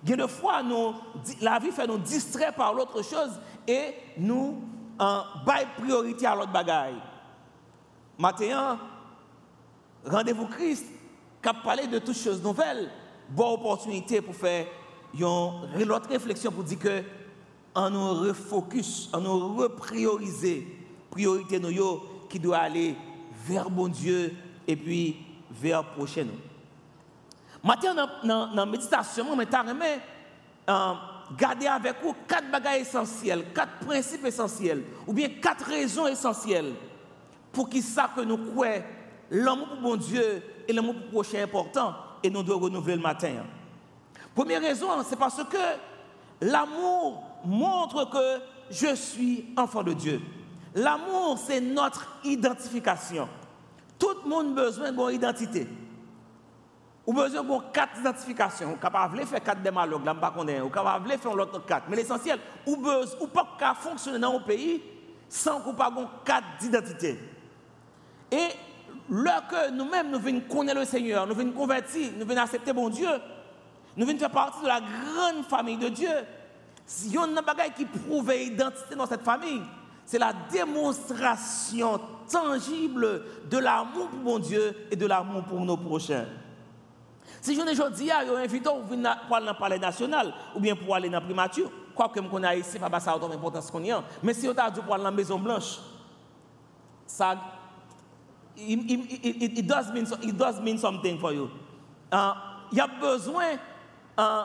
Des 0.03 0.29
fois, 0.29 0.63
nous, 0.63 0.95
la 1.41 1.59
vie 1.59 1.71
fait 1.71 1.87
nous 1.87 1.99
distraire 1.99 2.55
par 2.55 2.75
l'autre 2.75 3.03
chose 3.03 3.41
et 3.67 3.95
nous 4.19 4.63
en 4.99 5.23
priorité 5.77 6.27
à 6.27 6.35
l'autre 6.35 6.53
bagaille. 6.53 7.01
Maintenant, 8.19 8.79
rendez-vous 10.05 10.47
Christ, 10.47 10.87
qui 11.43 11.49
a 11.49 11.55
parlé 11.55 11.87
de 11.87 11.99
toutes 11.99 12.17
choses 12.17 12.43
nouvelles, 12.43 12.91
bonne 13.31 13.55
opportunité 13.55 14.21
pour 14.21 14.35
faire 14.35 14.67
une 15.15 15.25
autre 15.91 16.09
réflexion 16.09 16.53
pour 16.53 16.65
dire 16.65 16.79
que 16.79 17.03
en 17.75 17.91
nous 17.91 18.15
refocus, 18.15 19.11
en 19.13 19.21
nous 19.21 19.57
reprioriser, 19.57 20.76
priorité 21.17 21.59
nous 21.59 22.03
qui 22.29 22.39
doit 22.39 22.59
aller 22.59 22.95
vers 23.47 23.71
bon 23.71 23.89
Dieu 23.89 24.35
et 24.67 24.77
puis 24.77 25.17
vers 25.51 25.83
prochain 25.83 26.25
nous. 26.25 26.39
Maintenant, 27.65 28.07
dans 28.23 28.55
la 28.55 28.67
méditation, 28.67 29.27
je 29.33 29.39
vais 29.39 30.01
euh, 30.69 30.93
garder 31.39 31.67
avec 31.67 31.95
vous 32.03 32.15
quatre 32.29 32.51
bagages 32.51 32.83
essentiels, 32.83 33.47
quatre 33.55 33.87
principes 33.87 34.27
essentiels, 34.27 34.83
ou 35.07 35.15
bien 35.15 35.29
quatre 35.41 35.65
raisons 35.65 36.07
essentielles 36.07 36.75
pour 37.51 37.71
qu'il 37.71 37.83
ça 37.83 38.11
que 38.15 38.21
nous 38.21 38.37
croyons 38.37 38.83
l'amour 39.31 39.69
pour 39.69 39.81
bon 39.81 39.97
Dieu 39.97 40.43
et 40.69 40.73
l'amour 40.73 40.95
pour 40.95 41.23
prochain 41.23 41.43
important 41.43 41.95
et 42.23 42.29
nous 42.29 42.43
devons 42.43 42.61
renouveler 42.61 42.97
le 42.97 43.03
matin. 43.03 43.33
Première 44.35 44.61
raison, 44.61 44.89
c'est 45.09 45.19
parce 45.19 45.43
que 45.45 45.57
l'amour 46.43 47.25
montre 47.45 48.11
que 48.11 48.43
je 48.71 48.95
suis 48.95 49.47
enfant 49.57 49.83
de 49.83 49.95
Dieu. 49.95 50.21
L'amour, 50.77 51.39
c'est 51.39 51.61
notre 51.61 52.07
identification. 52.23 53.29
Tout 53.99 54.15
le 54.25 54.29
monde 54.29 54.59
a 54.59 54.63
besoin 54.65 54.93
d'une 54.93 55.15
identité. 55.15 55.67
Ou 57.07 57.15
besoin 57.15 57.43
de 57.43 57.73
quatre 57.73 57.99
identifications. 57.99 58.75
Ou 58.75 58.77
capable 58.77 59.25
faire 59.25 59.43
quatre 59.43 59.63
démalogues, 59.63 60.05
là, 60.05 60.15
pas 60.15 60.33
connaît. 60.33 60.61
Ou 60.61 60.69
capable 60.69 61.11
faire 61.13 61.35
l'autre 61.35 61.65
quatre. 61.65 61.87
Mais 61.89 61.97
l'essentiel, 61.97 62.39
ou 62.67 62.77
besoin, 62.77 63.21
ou 63.23 63.27
pas 63.27 63.57
qu'à 63.59 63.73
fonctionner 63.73 64.19
dans 64.19 64.37
un 64.37 64.41
pays 64.41 64.83
sans 65.29 65.61
qu'on 65.61 65.73
pas 65.73 65.91
quatre 66.25 66.59
d'identité. 66.61 67.19
Et 68.31 68.49
lorsque 69.09 69.73
nous-mêmes 69.73 70.11
nous 70.11 70.21
venons 70.21 70.41
connaître 70.41 70.79
le 70.79 70.85
Seigneur, 70.85 71.27
nous 71.27 71.35
venons 71.35 71.53
convertir, 71.53 72.11
nous 72.19 72.27
venons 72.27 72.43
accepter 72.43 72.73
bon 72.73 72.89
Dieu, 72.89 73.09
nous 73.97 74.07
venons 74.07 74.19
faire 74.19 74.31
partie 74.31 74.63
de 74.63 74.69
la 74.69 74.81
grande 74.81 75.45
famille 75.47 75.79
de 75.79 75.89
Dieu. 75.89 76.11
Si 76.85 77.09
y 77.09 77.17
a 77.17 77.23
un 77.23 77.43
bagage 77.43 77.75
qui 77.77 77.85
prouve 77.85 78.31
l'identité 78.31 78.95
dans 78.95 79.07
cette 79.07 79.23
famille, 79.23 79.63
c'est 80.07 80.19
la 80.19 80.33
démonstration 80.51 82.01
tangible 82.31 83.25
de 83.51 83.59
l'amour 83.59 84.09
pour 84.09 84.21
mon 84.21 84.39
Dieu 84.39 84.75
et 84.91 84.97
de 84.97 85.07
l'amour 85.07 85.43
pour 85.45 85.61
nos 85.61 85.77
prochains. 85.77 86.27
Si 87.41 87.55
je 87.55 87.61
ne 87.61 87.91
dis 87.91 88.07
pas, 88.07 88.25
je 88.27 88.33
invite 88.33 88.65
pour 88.65 88.85
aller 88.93 89.03
dans 89.03 89.53
le 89.53 89.59
palais 89.59 89.79
national 89.79 90.33
ou 90.55 90.61
bien 90.61 90.77
pour 90.77 90.95
aller 90.95 91.09
dans 91.09 91.19
la 91.19 91.21
primature, 91.21 91.71
quoi 91.95 92.09
que 92.09 92.23
je 92.23 92.29
connais 92.29 92.61
ici, 92.61 92.79
pas 92.79 93.01
ça 93.01 93.17
autant 93.17 93.29
d'importance 93.29 93.71
qu'on 93.71 93.83
y 93.83 93.91
a. 93.91 94.03
Mais 94.23 94.33
si 94.33 94.49
on 94.49 94.57
a 94.57 94.71
dit 94.71 94.81
pour 94.81 94.95
aller 94.95 95.03
dans 95.03 95.11
la 95.11 95.17
Maison 95.17 95.39
Blanche, 95.39 95.79
ça, 97.07 97.37
it, 98.57 98.91
it, 98.91 99.25
it, 99.25 99.59
it, 99.59 99.67
does 99.67 99.93
mean, 99.93 100.07
it 100.23 100.37
does 100.37 100.81
something 100.81 101.19
for 101.19 101.33
you. 101.33 101.51
Uh, 102.13 102.33
il 102.73 102.79
y 102.79 102.81
a 102.81 102.87
besoin 102.87 103.55
uh, 104.19 104.45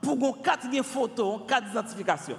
pour 0.00 0.18
qu'on 0.18 0.32
quatre 0.32 0.66
photos, 0.84 1.40
quatre 1.46 1.68
identifications. 1.70 2.38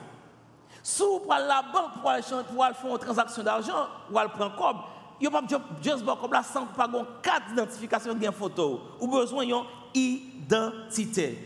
Si 0.89 1.03
vous 1.03 1.19
prenez 1.19 1.45
la 1.47 1.61
banque 1.61 1.99
pour 1.99 2.09
aller, 2.09 2.23
pour 2.49 2.63
aller 2.63 2.73
faire 2.73 2.89
une 2.89 2.97
transaction 2.97 3.43
d'argent, 3.43 3.87
ou 4.09 4.17
aller 4.17 4.29
prendre 4.29 4.55
comme, 4.55 4.77
il 5.19 5.27
n'y 5.27 5.35
a 5.35 5.41
pas 5.41 5.45
juste 5.81 6.05
comme 6.05 6.31
là 6.31 6.41
sans 6.41 6.65
pas 6.65 6.89
quatre 7.21 7.51
identifications 7.51 8.13
de 8.13 8.31
photo. 8.31 8.79
Ou 9.01 9.05
besoin 9.05 9.45
d'une 9.45 9.65
identité. 9.93 11.45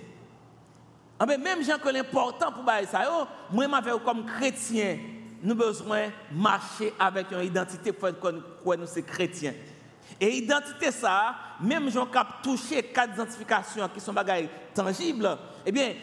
Ah, 1.19 1.25
mais 1.25 1.39
même 1.39 1.63
gens 1.63 1.79
que 1.79 1.89
l'important 1.89 2.51
pour 2.51 2.71
ça, 2.87 3.27
moi, 3.51 3.81
comme 4.05 4.25
chrétien, 4.25 4.99
nous 5.41 5.53
avons 5.53 5.65
besoin 5.65 6.05
de 6.05 6.37
marcher 6.39 6.93
avec 6.99 7.31
une 7.31 7.41
identité 7.41 7.91
pour 7.91 8.09
que 8.09 8.75
nous 8.75 8.85
sommes 8.85 9.03
chrétiens. 9.03 9.55
Et 10.19 10.37
identité 10.37 10.91
ça, 10.91 11.35
même 11.59 11.89
gens 11.89 12.05
qui 12.05 12.17
touché 12.43 12.83
quatre 12.83 13.13
identifications 13.13 13.89
qui 13.89 13.99
sont 13.99 14.13
tangibles, 14.73 15.37
eh 15.65 15.71
bien, 15.71 15.93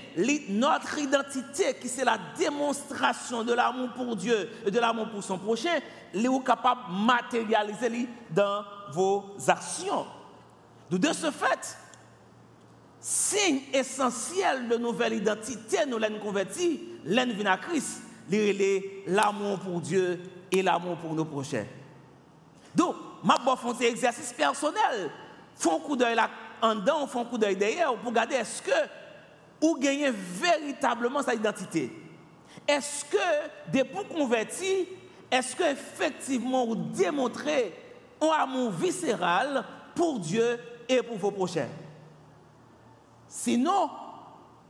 notre 0.48 0.98
identité, 0.98 1.74
qui 1.80 1.88
c'est 1.88 2.04
la 2.04 2.18
démonstration 2.36 3.44
de 3.44 3.52
l'amour 3.52 3.90
pour 3.94 4.16
Dieu 4.16 4.50
et 4.64 4.70
de 4.70 4.78
l'amour 4.78 5.08
pour 5.10 5.22
son 5.22 5.38
prochain, 5.38 5.78
est 6.14 6.44
capable 6.44 6.80
de 6.88 7.04
matérialiser 7.04 8.08
dans 8.30 8.64
vos 8.92 9.36
actions. 9.46 10.06
De 10.90 11.12
ce 11.12 11.30
fait, 11.30 11.76
signe 13.00 13.60
essentiel 13.72 14.68
de 14.68 14.76
nouvelle 14.76 15.14
identité, 15.14 15.78
nous 15.86 15.98
l'avons 15.98 16.18
converti, 16.18 16.80
l'en 17.04 17.26
à 17.46 17.58
Christ, 17.58 18.02
l'amour 19.06 19.58
pour 19.60 19.80
Dieu 19.80 20.20
et 20.50 20.62
l'amour 20.62 20.96
pour 20.96 21.14
nos 21.14 21.24
prochains. 21.24 21.66
Donc, 22.74 22.94
ma 23.22 23.36
font 23.56 23.74
un 23.74 23.80
exercice 23.80 24.32
personnel. 24.32 25.10
Font 25.56 25.80
coup 25.80 25.96
d'œil 25.96 26.14
là 26.14 26.30
en 26.60 26.74
dedans, 26.74 27.06
font 27.06 27.24
coup 27.24 27.38
d'œil 27.38 27.56
derrière 27.56 27.94
pour 27.96 28.10
regarder 28.10 28.36
est-ce 28.36 28.62
que 28.62 28.70
ou 29.60 29.76
gagnez 29.78 30.10
véritablement 30.10 31.22
sa 31.22 31.34
identité. 31.34 31.92
Est-ce 32.66 33.04
que, 33.04 33.70
des 33.70 33.84
pour 33.84 34.06
convertis, 34.06 34.88
est-ce 35.30 35.56
que 35.56 35.64
effectivement 35.64 36.66
vous 36.66 36.76
démontrez 36.76 37.74
un 38.20 38.28
amour 38.28 38.70
viscéral 38.70 39.64
pour 39.94 40.18
Dieu 40.20 40.58
et 40.88 41.02
pour 41.02 41.16
vos 41.16 41.30
prochains? 41.30 41.68
Sinon, 43.26 43.90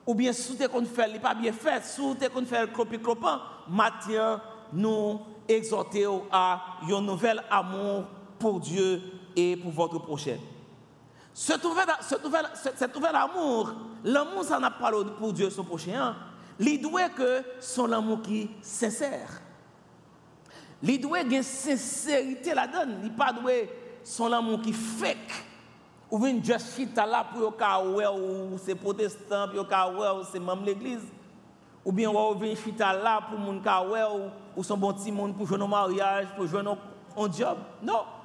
ou 0.07 0.15
bien 0.15 0.33
sous 0.33 0.57
qu'on 0.69 0.85
fait, 0.85 1.09
n'est 1.13 1.19
pas 1.19 1.35
bien 1.35 1.53
fait, 1.53 1.85
sous 1.85 2.17
qu'on 2.33 2.45
fait 2.45 2.73
clopi 2.73 2.99
clopin, 2.99 3.41
Matthieu 3.69 4.39
nous 4.73 5.21
exhorter 5.47 6.07
à 6.31 6.79
un 6.83 7.01
nouvel 7.01 7.43
amour 7.51 8.05
pour 8.39 8.61
Dieu 8.61 9.01
et 9.37 9.57
pour 9.57 9.71
votre 9.71 9.99
prochain. 9.99 10.37
Ce 11.35 11.53
nouvel, 11.63 12.45
cet 12.55 12.95
nouvel 12.95 13.15
amour, 13.15 13.73
l'amour, 14.05 14.45
ça 14.45 14.59
n'a 14.59 14.71
pas 14.71 14.91
pour 15.19 15.33
Dieu 15.33 15.51
son 15.51 15.65
prochain, 15.65 16.17
doit 16.59 17.09
que 17.11 17.43
son 17.61 17.93
amour 17.93 18.23
qui 18.23 18.43
est 18.43 18.49
sincère. 18.61 19.41
Doit 20.83 21.23
une 21.23 21.43
sincérité 21.43 22.55
là-dedans. 22.55 22.93
Il 23.03 23.13
pas 23.13 23.33
doit 23.33 23.53
son 24.03 24.33
amour 24.33 24.61
qui 24.61 24.73
fake. 24.73 25.45
Ou 26.11 26.19
bien 26.19 26.43
juste 26.43 26.75
chita 26.75 27.05
là 27.05 27.27
pour 27.33 27.53
ou 27.53 28.59
c'est 28.59 28.75
protestant, 28.75 29.47
pour 29.49 29.61
ou 29.61 30.25
c'est 30.33 30.41
même 30.41 30.65
l'église. 30.65 31.07
Ou 31.85 31.93
bien 31.93 32.11
ou 32.11 32.35
vient 32.35 32.55
chita 32.55 32.93
là 32.95 33.21
pour 33.29 33.39
mon 33.39 33.59
ou 33.59 34.31
ou 34.57 34.65
son 34.65 34.77
bon 34.77 34.93
petit 34.93 35.13
pour 35.13 35.47
jouer 35.47 35.63
un 35.63 35.69
mariage, 35.69 36.27
pour 36.35 36.47
jouer 36.47 36.61
un 36.61 37.33
job. 37.33 37.59
Non. 37.83 38.18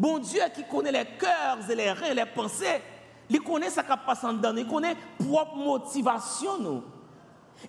Bon 0.00 0.18
Dieu 0.18 0.40
qui 0.54 0.64
connaît 0.64 0.92
les 0.92 1.04
cœurs 1.18 1.58
et 1.68 1.74
les 1.74 1.92
reins, 1.92 2.14
les 2.14 2.24
pensées, 2.24 2.80
il 3.28 3.38
connaît 3.42 3.68
ce 3.68 3.80
qui 3.80 3.86
passe 4.06 4.24
en 4.24 4.32
dedans, 4.32 4.56
il 4.56 4.66
connaît 4.66 4.96
propre 5.18 5.56
motivation. 5.56 6.56
Nous. 6.58 6.82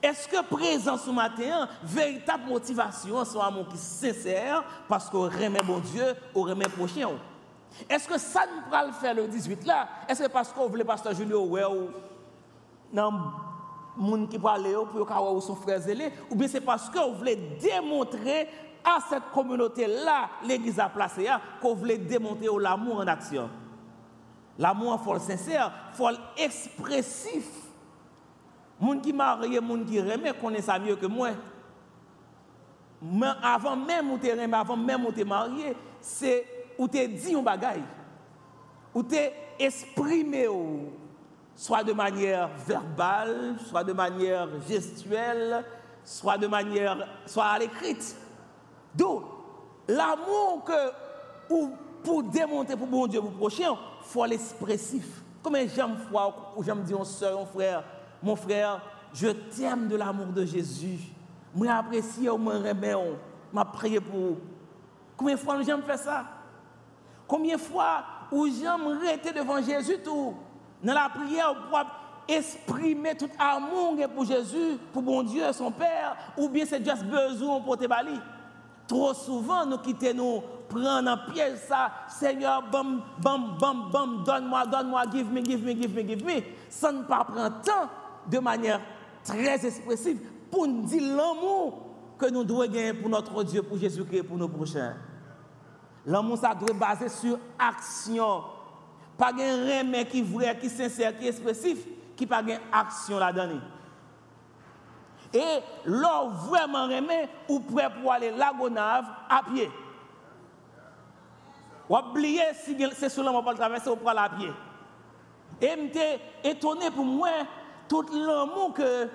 Est-ce 0.01 0.29
que 0.29 0.41
présent 0.43 0.95
ce 0.95 1.09
matin, 1.09 1.67
véritable 1.83 2.47
motivation, 2.47 3.25
c'est 3.25 3.37
un 3.37 3.41
amour 3.41 3.67
qui 3.67 3.75
est 3.75 4.13
sincère 4.13 4.63
parce 4.87 5.09
qu'on 5.09 5.23
remet 5.23 5.61
bon 5.61 5.79
Dieu, 5.79 6.05
on 6.33 6.43
remet 6.43 6.69
prochain 6.69 7.09
Est-ce 7.89 8.07
que 8.07 8.17
ça 8.17 8.45
nous 8.45 8.71
va 8.71 8.85
le 8.85 8.93
faire 8.93 9.13
le 9.13 9.27
18 9.27 9.65
là? 9.65 9.89
Est-ce 10.07 10.23
que 10.23 10.29
parce 10.29 10.53
qu'on 10.53 10.69
voulait 10.69 10.85
pasteur 10.85 11.13
Julio 11.13 11.43
ouais 11.47 11.65
ou? 11.65 11.89
Non 12.93 13.11
monde 13.97 14.29
qui 14.29 14.39
aller 14.47 14.73
pour 14.73 15.05
que 15.05 15.39
son 15.41 15.55
frère 15.55 15.81
zélé? 15.81 16.13
Ou 16.29 16.35
bien 16.35 16.47
c'est 16.47 16.61
parce 16.61 16.89
qu'on 16.89 17.11
voulait 17.11 17.35
démontrer 17.35 18.47
à 18.83 18.99
cette 19.09 19.29
communauté-là, 19.33 20.29
l'Église 20.43 20.79
a 20.79 20.89
placé, 20.89 21.27
hein, 21.27 21.39
qu'on 21.61 21.75
voulait 21.75 21.97
démontrer 21.97 22.47
l'amour 22.59 22.97
en 22.97 23.07
action. 23.07 23.49
L'amour 24.57 24.93
en 24.93 24.97
folle 24.97 25.19
sincère, 25.19 25.71
folle 25.93 26.17
expressif. 26.37 27.47
Moun 28.79 29.01
qui 29.01 29.13
marie, 29.13 29.59
moun 29.59 29.85
qui 29.85 29.99
remet, 29.99 30.33
connaît 30.33 30.61
ça 30.61 30.79
mieux 30.79 30.95
que 30.95 31.05
moi. 31.05 31.29
Mais 33.01 33.27
avant 33.41 33.75
même 33.75 34.11
où 34.11 34.17
tu 34.17 34.31
remet, 34.31 34.53
avant 34.53 34.77
même 34.77 35.05
où 35.05 35.11
tu 35.11 35.23
marié, 35.23 35.75
c'est 35.99 36.45
où 36.77 36.87
tu 36.87 37.07
dit 37.07 37.35
un 37.35 37.41
bagaille. 37.41 37.83
Où 38.93 39.03
tu 39.03 39.15
exprimé, 39.59 40.47
soit 41.55 41.83
de 41.83 41.93
manière 41.93 42.49
verbale, 42.67 43.55
soit 43.67 43.83
de 43.83 43.93
manière 43.93 44.47
gestuelle, 44.67 45.63
soit 46.03 46.37
de 46.37 46.47
manière, 46.47 47.07
soit 47.25 47.45
à 47.45 47.59
l'écrite. 47.59 48.15
Donc, 48.95 49.23
l'amour 49.87 50.63
que, 50.65 51.53
ou 51.53 51.71
pour 52.03 52.23
démontrer 52.23 52.75
pour 52.75 52.87
bon 52.87 53.07
Dieu, 53.07 53.21
pour 53.21 53.31
prochain, 53.31 53.75
faut 54.01 54.25
l'expressif. 54.25 55.21
Comme 55.43 55.57
j'aime 55.73 55.97
fois, 56.09 56.53
ou 56.55 56.63
j'aime 56.63 56.83
dire, 56.83 56.97
mon 56.97 57.03
soeur, 57.03 57.39
mon 57.39 57.45
frère, 57.45 57.83
mon 58.21 58.35
frère, 58.35 58.81
je 59.13 59.27
t'aime 59.27 59.87
de 59.87 59.95
l'amour 59.95 60.27
de 60.27 60.45
Jésus. 60.45 60.99
Moi, 61.53 61.71
apprécie, 61.71 62.27
moi, 62.37 62.53
remets, 62.55 62.95
m'a 63.51 63.65
prié 63.65 63.99
pour 63.99 64.19
vous. 64.19 64.37
Combien 65.17 65.35
de 65.35 65.39
fois 65.39 65.61
j'aime 65.61 65.83
faire 65.83 65.99
ça? 65.99 66.25
Combien 67.27 67.55
de 67.55 67.61
fois 67.61 68.03
où 68.31 68.47
j'aime 68.47 68.99
rester 68.99 69.31
devant 69.31 69.61
Jésus 69.61 69.97
tout, 70.03 70.33
dans 70.83 70.93
la 70.93 71.09
prière 71.09 71.53
pour 71.69 71.79
exprimer 72.27 73.15
tout 73.15 73.29
amour 73.37 73.95
pour 74.13 74.25
Jésus, 74.25 74.77
pour 74.93 75.01
bon 75.01 75.23
Dieu, 75.23 75.51
son 75.53 75.71
Père, 75.71 76.15
ou 76.37 76.47
bien 76.47 76.65
c'est 76.65 76.83
juste 76.83 77.03
besoin 77.03 77.59
pour 77.61 77.77
te 77.77 77.85
bali. 77.85 78.19
Trop 78.87 79.13
souvent, 79.13 79.65
nous 79.65 79.77
quittons, 79.77 80.13
nous 80.13 80.43
prenons 80.67 81.07
un 81.07 81.17
piège 81.17 81.59
ça, 81.67 81.91
Seigneur, 82.07 82.63
bam, 82.71 83.01
bam, 83.21 83.57
bam, 83.59 83.89
bam, 83.91 84.23
donne-moi, 84.25 84.65
donne-moi, 84.65 85.03
give 85.11 85.31
me, 85.31 85.41
give 85.41 85.63
me, 85.63 85.73
give 85.73 85.95
me, 85.95 86.03
give 86.03 86.25
me. 86.25 86.41
Ça 86.69 86.91
ne 86.91 87.03
pas 87.03 87.23
prendre 87.23 87.61
temps 87.61 87.89
de 88.29 88.39
manière 88.39 88.81
très 89.23 89.65
expressive 89.65 90.19
pour 90.49 90.67
nous 90.67 90.83
dire 90.83 91.15
l'amour 91.15 91.87
que 92.17 92.29
nous 92.29 92.43
devons 92.43 92.65
gagner 92.65 92.93
pour 92.93 93.09
notre 93.09 93.43
Dieu, 93.43 93.63
pour 93.63 93.77
Jésus-Christ, 93.77 94.23
pour 94.23 94.37
nos 94.37 94.47
prochains. 94.47 94.93
L'amour, 96.05 96.37
ça 96.37 96.53
doit 96.53 96.75
baser 96.75 97.09
sur 97.09 97.37
action. 97.57 98.43
Pas 99.17 99.31
un 99.33 99.79
remède 99.79 100.09
qui 100.09 100.19
est 100.19 100.23
vrai, 100.23 100.57
qui 100.59 100.65
est 100.65 100.69
sincère, 100.69 101.17
qui 101.17 101.25
est 101.25 101.29
expressif, 101.29 101.77
qui 102.15 102.25
pas 102.25 102.41
une 102.41 102.59
action 102.71 103.19
là-dedans. 103.19 103.59
Et 105.33 105.59
l'or 105.85 106.29
vraiment 106.29 106.83
remet 106.83 107.29
ou 107.47 107.59
prêt 107.59 107.89
pour 108.01 108.11
aller 108.11 108.31
la 108.31 108.51
gonave 108.51 109.05
à 109.29 109.41
pied. 109.43 109.71
Ou 111.89 111.97
oublier 111.97 112.43
si 112.53 112.75
c'est 112.95 113.09
seulement 113.09 113.41
pour 113.41 113.53
traverser 113.53 113.89
ou 113.89 113.95
pour 113.95 114.09
aller 114.09 114.19
à 114.19 114.29
pied. 114.29 114.51
Et 115.61 115.69
j'étais 115.69 116.19
étonné 116.43 116.89
pour 116.91 117.05
moi 117.05 117.29
tout 117.87 118.05
l'amour 118.11 118.73
que 118.73 119.07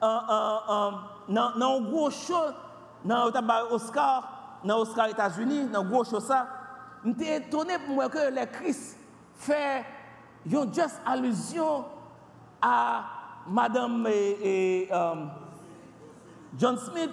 dans 0.00 1.52
un 1.60 1.80
gros 1.80 2.10
show, 2.10 2.34
dans 3.04 3.30
Oscar, 3.70 4.58
dans 4.64 4.80
Oscar 4.80 5.08
États-Unis, 5.08 5.68
dans 5.68 5.84
gros 5.84 6.04
show 6.04 6.20
ça, 6.20 6.46
j'étais 7.04 7.36
étonné 7.36 7.78
pour 7.78 7.94
moi 7.94 8.08
que 8.08 8.30
les 8.30 8.46
Christ 8.46 8.98
fait 9.34 9.84
une 10.44 10.74
juste 10.74 11.00
allusion 11.06 11.84
à 12.60 13.04
Madame 13.46 14.06
et, 14.08 14.88
um, 14.92 15.30
John 16.58 16.78
Smith? 16.78 17.10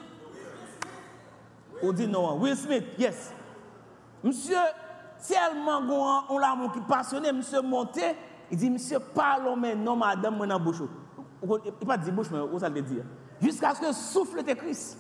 Ou 1.82 1.94
dit 1.94 2.08
non, 2.08 2.38
Will 2.40 2.56
Smith, 2.56 2.84
yes. 2.98 3.34
Monsieur, 4.24 4.58
tellement 5.26 5.82
grand, 5.86 6.24
on 6.30 6.38
l'a 6.38 6.56
qui 6.74 6.82
passionné, 6.82 7.32
monsieur 7.32 7.62
monté, 7.62 8.02
il 8.52 8.58
dit, 8.58 8.70
monsieur, 8.70 9.00
parlons 9.00 9.56
maintenant, 9.56 9.96
madame, 9.96 10.36
moi 10.36 10.48
dans 10.48 10.60
bouche. 10.60 10.82
Il 11.42 11.88
pas 11.88 11.98
dit 11.98 12.12
bouche, 12.12 12.28
mais 12.32 12.60
ça 12.60 12.70
veut 12.70 12.82
dire? 12.82 13.04
Jusqu'à 13.42 13.74
ce 13.74 13.82
que 13.82 13.94
souffle 13.94 14.44
tes 14.44 14.56
Christ. 14.56 14.98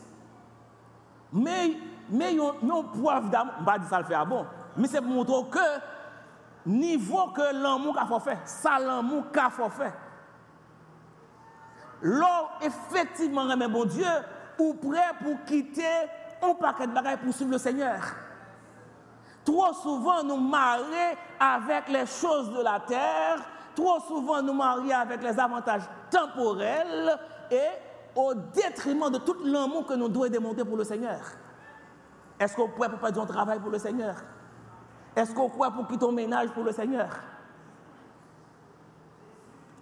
Mais, 1.34 1.78
mais, 2.10 2.34
non, 2.64 2.84
poivre 2.84 3.30
d'amour, 3.30 3.54
je 3.58 3.62
ne 3.62 3.66
pas 3.66 3.78
dire 3.78 3.90
ça 3.90 4.00
le 4.00 4.06
fait 4.06 4.14
à 4.14 4.26
bon, 4.26 4.46
mais 4.78 4.88
c'est 4.88 5.02
pour 5.02 5.10
montrer 5.10 5.50
que, 5.52 6.70
niveau 6.70 7.28
que 7.28 7.54
l'amour 7.62 7.98
a 7.98 8.20
fait, 8.20 8.38
ça 8.46 8.80
l'amour 8.80 9.26
qu'a 9.32 9.50
fait. 9.50 9.94
L'or 12.02 12.60
effectivement 12.62 13.44
remet 13.44 13.68
bon 13.68 13.86
Dieu 13.86 14.06
ou 14.58 14.74
prêt 14.74 15.12
pour 15.22 15.44
quitter 15.46 15.84
un 16.42 16.54
paquet 16.54 16.88
de 16.88 16.94
bagages 16.94 17.20
pour 17.20 17.34
suivre 17.34 17.52
le 17.52 17.58
Seigneur. 17.58 18.02
Trop 19.44 19.74
souvent 19.74 20.24
nous 20.24 20.38
marions 20.38 21.16
avec 21.40 21.90
les 21.90 22.06
choses 22.06 22.52
de 22.52 22.62
la 22.62 22.80
terre, 22.80 23.40
trop 23.76 24.00
souvent 24.00 24.42
nous 24.42 24.54
marions 24.54 24.98
avec 24.98 25.22
les 25.24 25.40
avantages 25.40 25.84
temporels 26.10 27.18
et 27.52 27.68
au 28.16 28.34
détriment 28.34 29.10
de 29.10 29.18
tout 29.18 29.36
l'amour 29.44 29.86
que 29.86 29.94
nous 29.94 30.10
devons 30.10 30.30
démontrer 30.30 30.66
pour 30.66 30.78
le 30.78 30.84
Seigneur. 30.84 31.20
Est-ce 32.40 32.56
qu'on 32.56 32.70
pourrait 32.70 32.90
pour 32.90 33.00
faire 33.00 33.22
un 33.22 33.26
travail 33.26 33.60
pour 33.60 33.72
le 33.72 33.80
Seigneur? 33.80 34.16
Est-ce 35.16 35.34
qu'on 35.34 35.50
pourrait 35.50 35.72
pour 35.72 35.88
quitter 35.88 36.06
un 36.06 36.12
ménage 36.12 36.50
pour 36.52 36.64
le 36.64 36.72
Seigneur? 36.72 37.10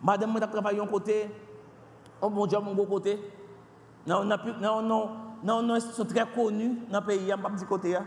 Madame, 0.01 0.31
moi, 0.31 0.41
travaillé 0.41 0.79
un 0.79 0.87
côté, 0.87 1.29
Oh 2.21 2.29
mon 2.29 2.45
Dieu, 2.45 2.59
mon 2.59 2.73
beau 2.73 2.85
côté. 2.85 3.19
Non, 4.05 4.23
non, 4.23 4.37
non, 4.61 4.81
non, 5.43 5.61
non, 5.61 5.75
ils 5.75 5.81
sont 5.81 6.05
très 6.05 6.25
connus 6.31 6.79
dans 6.89 6.99
le 6.99 7.05
pays, 7.05 7.27
pas 7.29 7.49
petit 7.49 7.65
côté. 7.65 7.97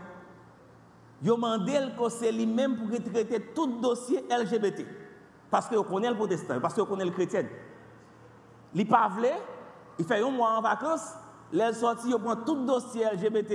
Ils 1.23 1.31
ont 1.31 1.35
demandé 1.35 1.73
que 1.97 2.09
c'est 2.09 2.31
lui-même 2.31 2.77
pour 2.77 2.89
traiter 2.89 3.39
tout 3.53 3.79
dossier 3.79 4.25
LGBT. 4.29 4.85
Parce 5.49 5.67
que 5.67 5.75
connaît 5.81 6.09
le 6.09 6.15
protestant, 6.15 6.59
parce 6.59 6.73
que 6.73 6.81
connaît 6.81 7.05
le 7.05 7.11
chrétien. 7.11 7.43
Il 8.73 8.87
pas 8.87 9.09
il 9.99 10.05
fait 10.05 10.21
un 10.21 10.31
mois 10.31 10.57
en 10.57 10.61
vacances, 10.61 11.13
les 11.51 11.73
sorties, 11.73 12.09
il 12.09 12.17
prend 12.17 12.37
tout 12.37 12.65
dossier 12.65 13.05
LGBT, 13.13 13.53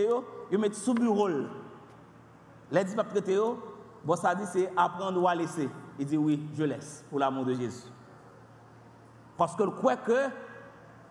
il 0.52 0.58
met 0.58 0.72
sous 0.72 0.94
bureau. 0.94 1.28
Les 2.70 2.84
dit 2.84 2.94
pas 2.94 3.04
traiter, 3.04 3.38
bon 4.04 4.16
ça 4.16 4.34
dit 4.34 4.44
c'est 4.52 4.70
apprendre 4.76 5.20
ou 5.20 5.26
à 5.26 5.34
laisser. 5.34 5.68
Il 5.98 6.06
dit 6.06 6.16
oui, 6.16 6.40
je 6.56 6.64
laisse 6.64 7.04
pour 7.08 7.18
l'amour 7.18 7.46
de 7.46 7.54
Jésus. 7.54 7.88
Parce 9.36 9.56
que 9.56 9.64
quoi 9.64 9.96
que 9.96 10.28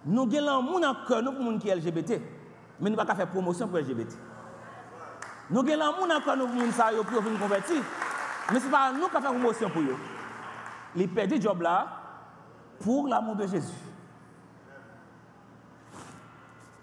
nous 0.05 0.21
avons 0.21 0.79
dans 0.79 0.89
le 0.89 1.07
cœur 1.07 1.23
pour 1.23 1.51
les 1.51 1.59
sont 1.59 1.75
LGBT, 1.75 2.21
mais 2.79 2.89
nous 2.89 2.91
ne 2.91 2.95
pouvons 2.95 3.07
pas 3.07 3.15
faire 3.15 3.27
promotion 3.27 3.67
pour 3.67 3.77
les 3.77 3.83
LGBT. 3.83 4.15
Nous 5.49 5.59
avons 5.59 6.07
dans 6.07 6.15
le 6.15 6.23
cœur 6.23 6.37
pour 6.37 6.61
les 6.61 6.71
gens 6.71 7.03
qui 7.03 7.15
sont 7.15 7.39
convertis, 7.39 7.81
mais 8.51 8.59
ce 8.59 8.65
n'est 8.65 8.71
pas 8.71 8.91
nous 8.93 9.07
qui 9.07 9.15
faisons 9.15 9.21
promotion 9.21 9.69
pour 9.69 9.81
eux. 9.81 9.97
Ils 10.95 11.09
perdent 11.09 11.41
job 11.41 11.61
là 11.61 11.87
pour 12.79 13.07
l'amour 13.07 13.35
de 13.35 13.47
Jésus. 13.47 13.73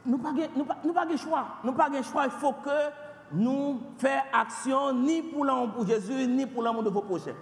Nous 0.04 0.18
n'avons 0.18 0.92
pas 0.92 1.06
de 1.06 1.16
choix. 1.16 1.46
Nous 1.62 1.72
pas 1.72 1.88
choix. 2.02 2.24
Il 2.24 2.30
faut 2.32 2.52
que 2.54 2.70
nous 3.32 3.80
fassions 3.98 4.20
action 4.32 4.92
ni 4.92 5.22
pour 5.22 5.44
l'amour 5.44 5.70
pour 5.70 5.86
Jésus, 5.86 6.26
ni 6.26 6.44
pour 6.44 6.62
l'amour 6.62 6.82
de 6.82 6.90
vos 6.90 7.02
prochains. 7.02 7.34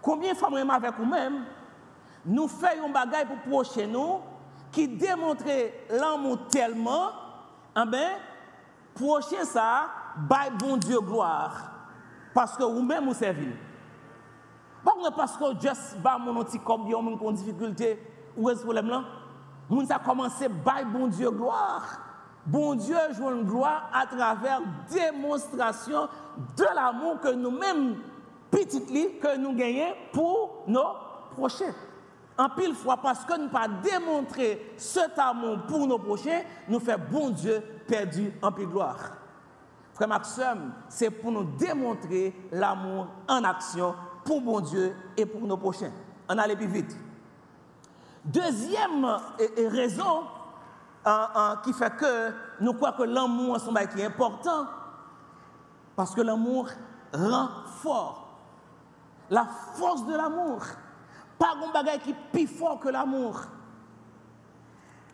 Combien 0.00 0.32
de 0.32 0.38
femmes 0.38 0.70
avec 0.70 0.94
vous-même, 0.98 1.44
nous 2.24 2.48
faisons 2.48 2.88
un 2.88 2.90
bagage 2.90 3.26
pour 3.26 3.38
prochain 3.38 3.86
nous, 3.86 4.20
qui 4.74 4.88
démontre 4.88 5.44
l'amour 5.88 6.48
tellement, 6.48 7.10
eh 7.76 7.86
bien, 7.88 8.10
prochain 8.92 9.44
ça, 9.44 9.86
by 10.16 10.50
bon 10.58 10.76
Dieu 10.76 11.00
gloire. 11.00 11.70
Parce 12.34 12.56
que 12.56 12.64
vous-même 12.64 13.04
vous 13.04 13.14
servez. 13.14 13.56
Pas 14.84 14.92
parce 15.16 15.36
que 15.36 15.44
juste 15.60 15.96
bah 16.02 16.18
mon 16.18 16.44
petit 16.44 16.58
comme 16.58 16.84
bien 16.84 17.00
mon 17.00 17.32
difficulté 17.32 17.98
où 18.36 18.50
est 18.50 18.56
ce 18.56 18.62
problème 18.62 18.88
là? 18.88 19.04
Moun 19.70 19.86
ça 19.86 19.98
commencé 19.98 20.48
by 20.48 20.84
bon 20.92 21.06
Dieu 21.06 21.30
gloire. 21.30 22.00
Bon 22.44 22.74
Dieu 22.74 22.96
joue 23.12 23.30
une 23.30 23.44
gloire 23.44 23.88
à 23.94 24.06
travers 24.06 24.60
démonstration 24.90 26.08
de 26.56 26.66
l'amour 26.74 27.20
que 27.20 27.32
nous-mêmes 27.32 27.96
petit 28.50 29.18
que 29.18 29.38
nous 29.38 29.54
gagnons 29.54 29.94
pour 30.12 30.64
nos 30.66 30.94
prochains. 31.30 31.72
En 32.36 32.48
pile 32.48 32.74
fois, 32.74 32.96
parce 32.96 33.24
que 33.24 33.38
nous 33.38 33.48
pas 33.48 33.68
démontrer 33.68 34.74
cet 34.76 35.18
amour 35.18 35.58
pour 35.68 35.86
nos 35.86 35.98
prochains, 35.98 36.42
nous 36.68 36.80
fait 36.80 36.98
bon 36.98 37.30
Dieu 37.30 37.62
perdu 37.86 38.32
en 38.42 38.50
pile 38.50 38.66
gloire. 38.66 38.98
Frère 39.92 40.08
Maxime, 40.08 40.72
c'est 40.88 41.10
pour 41.10 41.30
nous 41.30 41.44
démontrer 41.44 42.34
l'amour 42.50 43.06
en 43.28 43.44
action 43.44 43.94
pour 44.24 44.40
bon 44.40 44.60
Dieu 44.60 44.96
et 45.16 45.24
pour 45.24 45.42
nos 45.42 45.56
prochains. 45.56 45.92
On 46.28 46.36
allait 46.36 46.56
plus 46.56 46.66
vite. 46.66 46.96
Deuxième 48.24 49.06
raison 49.56 50.24
qui 51.62 51.72
fait 51.72 51.94
que 51.96 52.32
nous 52.60 52.72
croyons 52.72 52.96
que 52.96 53.02
l'amour 53.04 53.58
est 53.76 54.04
important, 54.04 54.66
parce 55.94 56.14
que 56.14 56.22
l'amour 56.22 56.68
rend 57.12 57.48
fort. 57.80 58.40
La 59.30 59.46
force 59.76 60.04
de 60.06 60.14
l'amour. 60.14 60.62
Pas 61.38 61.54
un 61.62 61.72
bagage 61.72 62.00
qui 62.00 62.10
est 62.10 62.16
plus 62.32 62.46
fort 62.46 62.78
que 62.78 62.88
l'amour. 62.88 63.42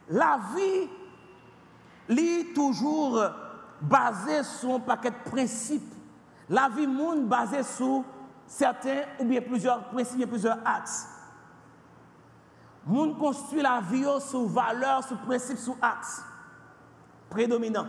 La 0.09 0.39
vie 0.55 0.89
est 2.09 2.55
toujours 2.55 3.23
basée 3.81 4.43
sur 4.43 4.75
un 4.75 4.81
paquet 4.81 5.11
de 5.11 5.31
principes. 5.31 5.95
La 6.49 6.69
vie 6.69 6.87
monde 6.87 7.27
basée 7.27 7.63
sur 7.63 8.05
certains 8.47 9.03
ou 9.19 9.25
bien 9.25 9.41
plusieurs 9.41 9.85
principes 9.85 10.29
plusieurs 10.29 10.59
axes. 10.65 11.09
Monde 12.85 13.19
construit 13.19 13.63
la 13.63 13.81
vie 13.81 14.05
sur 14.21 14.47
valeurs, 14.47 15.05
sur 15.05 15.19
principes, 15.19 15.59
sur 15.59 15.77
axes 15.81 16.25
prédominants. 17.29 17.87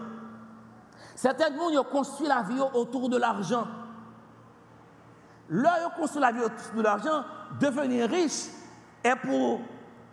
Certains 1.15 1.56
gens 1.56 1.84
construit 1.84 2.28
la 2.28 2.44
vie 2.44 2.60
autour 2.74 3.10
de 3.10 3.17
l'argent. 3.17 3.67
Là, 5.50 5.89
construit 5.98 6.22
la 6.22 6.32
vie 6.32 6.41
autour 6.41 6.78
de 6.78 6.82
l'argent, 6.82 7.24
devenir 7.60 8.10
riche 8.10 8.48
est 9.04 9.16
pour 9.16 9.62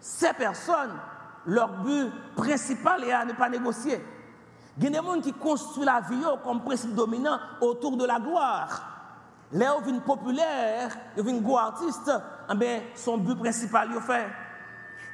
ces 0.01 0.33
personnes 0.33 0.99
leur 1.49 1.69
but 1.83 2.11
principal 2.37 3.05
est 3.05 3.13
à 3.13 3.25
ne 3.25 3.33
pas 3.33 3.49
négocier. 3.49 4.05
Il 4.77 4.85
y 4.85 4.87
a 4.87 4.91
des 4.91 4.97
gens 4.97 5.21
qui 5.21 5.33
construisent 5.33 5.87
la 5.87 6.01
vie 6.01 6.23
comme 6.45 6.63
principe 6.63 6.95
dominant 6.95 7.39
autour 7.61 7.97
de 7.97 8.05
la 8.05 8.21
gloire. 8.21 8.83
Là 9.53 9.77
où 9.79 9.89
une 9.89 10.03
populaire, 10.03 10.95
une 11.17 11.41
gros 11.41 11.59
artiste, 11.59 12.13
eh 12.51 12.83
son 12.95 13.17
but 13.17 13.37
principal, 13.37 13.89
il 13.93 14.01
fait. 14.03 14.29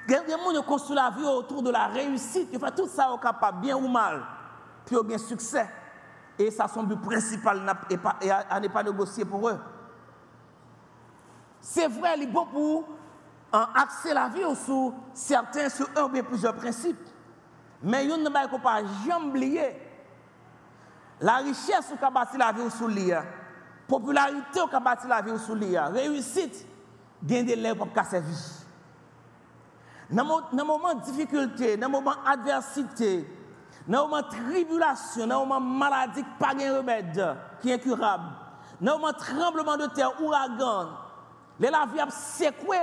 Il 0.08 0.12
y 0.12 0.16
a 0.16 0.22
des 0.22 0.32
gens 0.32 0.60
qui 0.60 0.66
construisent 0.66 0.96
la 0.96 1.10
vie 1.10 1.24
autour 1.24 1.62
de 1.62 1.70
la 1.70 1.86
réussite, 1.86 2.48
il 2.52 2.58
fait 2.58 2.72
tout 2.72 2.88
ça 2.88 3.10
au 3.12 3.16
capable, 3.16 3.60
bien 3.60 3.76
ou 3.76 3.88
mal, 3.88 4.22
puis 4.84 4.96
il 5.02 5.10
y 5.10 5.14
a 5.14 5.18
succès. 5.18 5.70
Et 6.36 6.50
ça, 6.50 6.66
son 6.66 6.82
but 6.82 7.00
principal 7.00 7.62
et 8.20 8.30
à 8.30 8.58
ne 8.58 8.68
pas 8.68 8.82
négocier 8.82 9.24
pour 9.24 9.48
eux. 9.48 9.58
C'est 11.66 11.88
vrai, 11.88 12.14
il 12.18 12.24
est 12.24 12.26
beau 12.26 12.44
pour 12.44 12.84
axer 13.50 14.12
la 14.12 14.28
vie 14.28 14.42
sur 14.66 14.92
certains, 15.14 15.70
sur 15.70 15.88
un 15.96 16.02
ou 16.02 16.08
bien 16.10 16.22
plusieurs 16.22 16.54
principes. 16.54 17.08
Mais 17.82 18.04
il 18.04 18.22
ne 18.22 18.48
faut 18.50 18.58
pas 18.58 18.82
jamais 19.06 19.24
oublier. 19.24 19.74
La 21.22 21.36
richesse 21.36 21.94
qui 21.98 22.04
a 22.04 22.10
bâti 22.10 22.36
la 22.36 22.52
vie 22.52 22.70
sur 22.70 22.86
l'IA, 22.86 23.20
la 23.20 23.24
popularité 23.88 24.60
qui 24.68 24.76
a 24.76 24.80
bâti 24.80 25.06
la 25.08 25.22
vie 25.22 25.38
sur 25.38 25.54
l'IA, 25.54 25.88
la 25.88 26.00
réussite, 26.00 26.66
gagne 27.22 27.46
des 27.46 27.56
lèvres 27.56 27.86
pour 27.86 27.94
casser 27.94 28.20
vie. 28.20 28.52
Dans 30.10 30.42
le 30.52 30.64
moment 30.64 30.92
de 30.92 31.00
difficulté, 31.00 31.78
dans 31.78 31.86
le 31.86 31.92
moment 31.92 32.14
d'adversité, 32.26 33.26
dans 33.88 34.02
le 34.02 34.10
moment 34.10 34.20
de 34.20 34.28
tribulation, 34.28 35.26
dans 35.26 35.40
le 35.40 35.46
moment 35.48 35.60
de 35.62 35.78
maladie 35.78 36.22
qui 36.22 36.28
pas 36.38 36.54
de 36.54 36.76
remède, 36.76 37.36
qui 37.62 37.70
est 37.70 37.74
incurable, 37.74 38.24
dans 38.82 38.92
le 38.92 38.98
moment 38.98 39.12
de 39.12 39.16
tremblement 39.16 39.76
de 39.78 39.86
terre, 39.86 40.12
ouragan, 40.20 41.03
les 41.60 41.70
la 41.70 41.86
vie 41.86 42.00
a 42.00 42.10
secoué, 42.10 42.78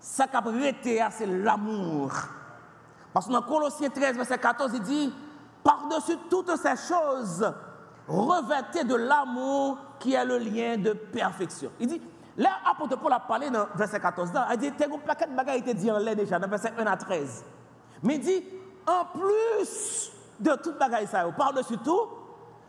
ça 0.00 0.26
qui 0.26 0.36
a 0.36 0.38
arrêté, 0.38 1.04
c'est 1.10 1.26
l'amour. 1.26 2.12
Parce 3.12 3.26
que 3.26 3.32
dans 3.32 3.42
Colossiens 3.42 3.90
13, 3.90 4.16
verset 4.16 4.38
14, 4.38 4.72
il 4.74 4.80
dit 4.80 5.14
Par-dessus 5.62 6.16
toutes 6.30 6.56
ces 6.56 6.76
choses, 6.88 7.52
revêtez 8.08 8.84
de 8.84 8.94
l'amour 8.94 9.78
qui 9.98 10.14
est 10.14 10.24
le 10.24 10.38
lien 10.38 10.76
de 10.78 10.92
perfection. 10.92 11.70
Il 11.78 11.88
dit 11.88 12.02
Là, 12.36 12.50
apôtre 12.64 12.98
Paul 12.98 13.12
a 13.12 13.20
parlé 13.20 13.50
dans 13.50 13.66
verset 13.74 14.00
14, 14.00 14.30
il 14.52 14.58
dit 14.58 14.72
T'es 14.72 14.86
un 14.86 14.98
paquet 14.98 15.26
de 15.26 15.36
bagages 15.36 15.58
été 15.58 15.74
dit 15.74 15.90
en 15.90 15.98
l'air 15.98 16.16
déjà, 16.16 16.38
dans 16.38 16.48
verset 16.48 16.72
1 16.78 16.86
à 16.86 16.96
13. 16.96 17.44
Mais 18.02 18.14
il 18.14 18.20
dit 18.20 18.44
En 18.86 19.04
plus 19.04 20.10
de 20.40 20.52
toute 20.56 20.78
bagaille, 20.78 21.06
ça, 21.06 21.24
par-dessus 21.36 21.78
tout, 21.78 22.08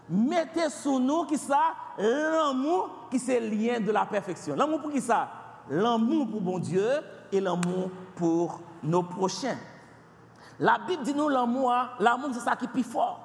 mettez 0.10 0.70
sous 0.70 1.00
nous 1.00 1.26
qui 1.26 1.38
ça 1.38 1.74
l'amour 1.98 3.08
qui 3.10 3.20
c'est 3.20 3.40
lien 3.40 3.80
de 3.80 3.92
la 3.92 4.06
perfection. 4.06 4.56
L'amour 4.56 4.82
pour 4.82 4.92
qui 4.92 5.02
ça? 5.02 5.30
L'amour 5.70 6.28
pour 6.30 6.42
bon 6.42 6.60
Dieu 6.60 6.88
et 7.32 7.40
l'amour 7.40 7.90
pour 8.16 8.62
nos 8.82 9.04
prochains. 9.04 9.58
La 10.60 10.78
Bible 10.88 11.04
dit 11.04 11.14
nous 11.14 11.30
l'amour, 11.30 11.72
hein. 11.72 11.90
l'amour 12.00 12.30
c'est 12.34 12.40
ça 12.40 12.56
qui 12.56 12.66
est 12.66 12.70
plus 12.70 12.84
fort. 12.84 13.20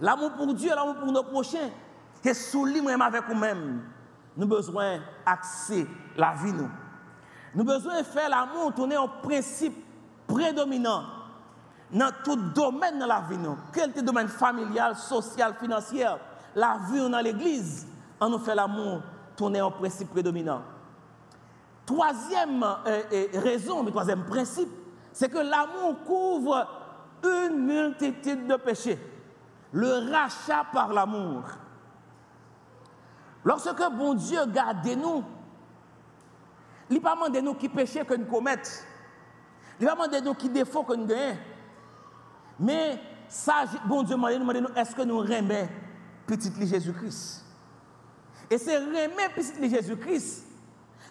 L'amour 0.00 0.32
pour 0.32 0.52
Dieu, 0.54 0.70
l'amour 0.70 0.96
pour 0.96 1.10
nos 1.10 1.24
prochains. 1.24 1.70
Et 2.24 2.34
sous 2.34 2.64
même 2.64 3.00
avec 3.00 3.28
nous-mêmes, 3.28 3.82
nous 4.36 4.44
avons 4.44 4.56
besoin 4.56 4.98
d'axer 5.24 5.86
la 6.16 6.34
vie 6.34 6.52
nous. 6.52 6.68
Nous 7.54 7.62
avons 7.62 7.78
besoin 7.78 7.98
de 8.00 8.04
faire 8.06 8.28
l'amour 8.28 8.74
tourner 8.74 8.96
en 8.96 9.08
principe 9.08 9.74
prédominant 10.26 11.02
dans 11.92 12.10
tout 12.24 12.36
domaine 12.36 12.98
de 12.98 13.06
la 13.06 13.20
vie. 13.28 13.36
Quel 13.72 13.92
que 13.92 14.00
domaine 14.00 14.28
familial, 14.28 14.96
social, 14.96 15.54
financier, 15.58 16.06
la 16.54 16.78
vie 16.90 17.08
dans 17.08 17.20
l'église, 17.20 17.86
on 18.20 18.28
nous 18.28 18.38
fait 18.38 18.54
l'amour 18.54 19.00
tourner 19.36 19.60
en 19.60 19.70
principe 19.70 20.10
prédominant. 20.10 20.62
Troisième 21.86 22.62
euh, 22.62 23.02
euh, 23.12 23.26
raison, 23.34 23.82
mais 23.82 23.90
troisième 23.90 24.24
principe, 24.24 24.68
c'est 25.12 25.30
que 25.30 25.38
l'amour 25.38 26.04
couvre 26.04 26.66
une 27.24 27.64
multitude 27.64 28.46
de 28.46 28.56
péchés. 28.56 28.98
Le 29.72 30.10
rachat 30.12 30.66
par 30.72 30.92
l'amour. 30.92 31.44
Lorsque 33.44 33.90
bon 33.92 34.14
Dieu 34.14 34.44
garde 34.46 34.86
nous, 34.86 35.24
il 36.90 36.96
ne 36.96 37.00
pas 37.00 37.16
de 37.28 37.40
nous 37.40 37.54
qui 37.54 37.68
péché 37.68 38.04
que 38.04 38.14
nous 38.14 38.26
commettons. 38.26 38.70
Il 39.80 39.86
ne 39.86 39.92
pas 39.92 40.08
de 40.08 40.24
nous 40.24 40.34
qui 40.34 40.48
défaut 40.48 40.82
que 40.82 40.94
nous 40.94 41.06
gagnons. 41.06 41.36
Mais 42.58 43.00
ça, 43.28 43.64
bon 43.86 44.02
Dieu 44.02 44.16
m'a 44.16 44.36
nous, 44.36 44.68
est-ce 44.74 44.94
que 44.94 45.02
nous 45.02 45.18
remet 45.18 45.68
petit 46.26 46.52
Jésus-Christ? 46.66 47.44
Et 48.50 48.58
c'est 48.58 48.78
remet 48.78 49.28
petit 49.34 49.70
Jésus-Christ 49.70 50.44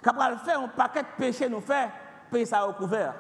qui 0.02 0.16
va 0.16 0.38
faire 0.38 0.60
un 0.60 0.68
paquet 0.68 1.02
de 1.02 1.08
péchés 1.18 1.50
nous 1.50 1.62
faire, 1.62 1.92
payer 2.32 2.46
ça 2.46 2.64
recouvert. 2.64 3.14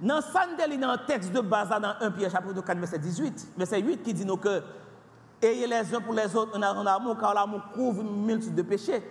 Dans 0.00 0.20
Sandeli, 0.20 0.78
dans 0.78 0.90
un 0.90 0.98
texte 0.98 1.32
de 1.32 1.40
base, 1.40 1.68
dans 1.68 1.94
1 2.00 2.10
Pierre 2.12 2.30
chapitre 2.30 2.62
4, 2.62 2.78
verset 2.78 2.98
18, 2.98 3.48
verset 3.56 3.80
8, 3.80 4.02
qui 4.02 4.14
dit 4.14 4.24
nous 4.24 4.36
que 4.36 4.62
ayez 5.42 5.66
les 5.66 5.94
uns 5.94 6.00
pour 6.00 6.14
les 6.14 6.34
autres 6.36 6.56
en 6.56 6.86
amour, 6.86 7.18
car 7.18 7.34
l'amour 7.34 7.62
couvre 7.74 8.02
une 8.02 8.24
multitude 8.24 8.54
de 8.54 8.62
péchés. 8.62 9.02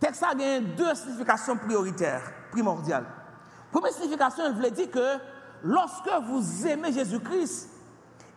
Texte 0.00 0.22
a 0.22 0.34
deux 0.34 0.94
significations 0.94 1.56
prioritaires, 1.56 2.22
primordiales. 2.50 3.06
Première 3.70 3.92
signification, 3.92 4.44
elle 4.46 4.54
voulait 4.54 4.70
dire 4.70 4.90
que 4.90 5.18
lorsque 5.62 6.10
vous 6.24 6.66
aimez 6.66 6.92
Jésus-Christ, 6.92 7.70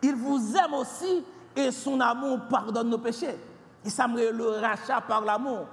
il 0.01 0.15
vous 0.15 0.55
aime 0.55 0.73
aussi 0.73 1.23
et 1.55 1.71
son 1.71 1.99
amour 1.99 2.39
pardonne 2.49 2.89
nos 2.89 2.97
péchés. 2.97 3.37
Il 3.83 3.91
s'aimerait 3.91 4.31
le 4.31 4.47
rachat 4.59 5.01
par 5.01 5.21
l'amour. 5.21 5.67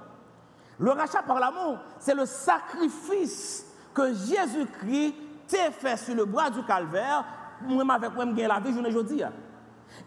Le 0.79 0.91
rachat 0.91 1.21
par 1.23 1.39
l'amour, 1.39 1.77
c'est 1.99 2.15
le 2.15 2.25
sacrifice 2.25 3.65
que 3.93 4.13
Jésus-Christ 4.13 5.15
t'a 5.47 5.71
fait 5.71 5.97
sur 5.97 6.15
le 6.15 6.25
bois 6.25 6.49
du 6.49 6.63
calvaire, 6.63 7.25
moi 7.61 7.83
avec 7.93 8.13
moi, 8.13 8.25
la 8.25 8.59
vie, 8.59 8.73
je 8.73 8.79
ne 8.79 9.01
dis. 9.03 9.21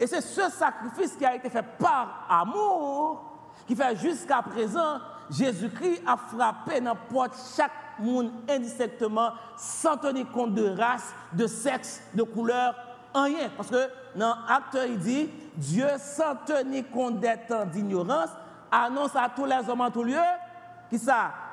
Et 0.00 0.06
c'est 0.06 0.20
ce 0.20 0.50
sacrifice 0.50 1.14
qui 1.16 1.24
a 1.24 1.36
été 1.36 1.48
fait 1.48 1.64
par 1.78 2.26
amour 2.28 3.36
qui 3.66 3.74
fait 3.74 3.96
jusqu'à 3.96 4.42
présent, 4.42 4.98
Jésus-Christ 5.30 6.02
a 6.06 6.16
frappé 6.16 6.80
n'importe 6.80 7.34
chaque 7.56 7.72
monde 7.98 8.30
indistinctement, 8.48 9.30
sans 9.56 9.96
tenir 9.96 10.30
compte 10.30 10.54
de 10.54 10.68
race, 10.68 11.14
de 11.32 11.46
sexe, 11.46 12.02
de 12.14 12.22
couleur, 12.22 12.74
rien. 13.14 13.50
Parce 13.56 13.70
que 13.70 13.88
dans 14.14 14.36
l'acteur, 14.48 14.84
il 14.86 14.98
dit 14.98 15.30
Dieu, 15.56 15.88
sans 15.98 16.36
tenir 16.44 16.90
compte 16.90 17.20
des 17.20 17.34
temps 17.48 17.66
d'ignorance, 17.66 18.30
annonce 18.70 19.14
à 19.16 19.28
tous 19.34 19.44
les 19.44 19.68
hommes 19.68 19.80
en 19.80 19.90
tout 19.90 20.04
lieu 20.04 20.16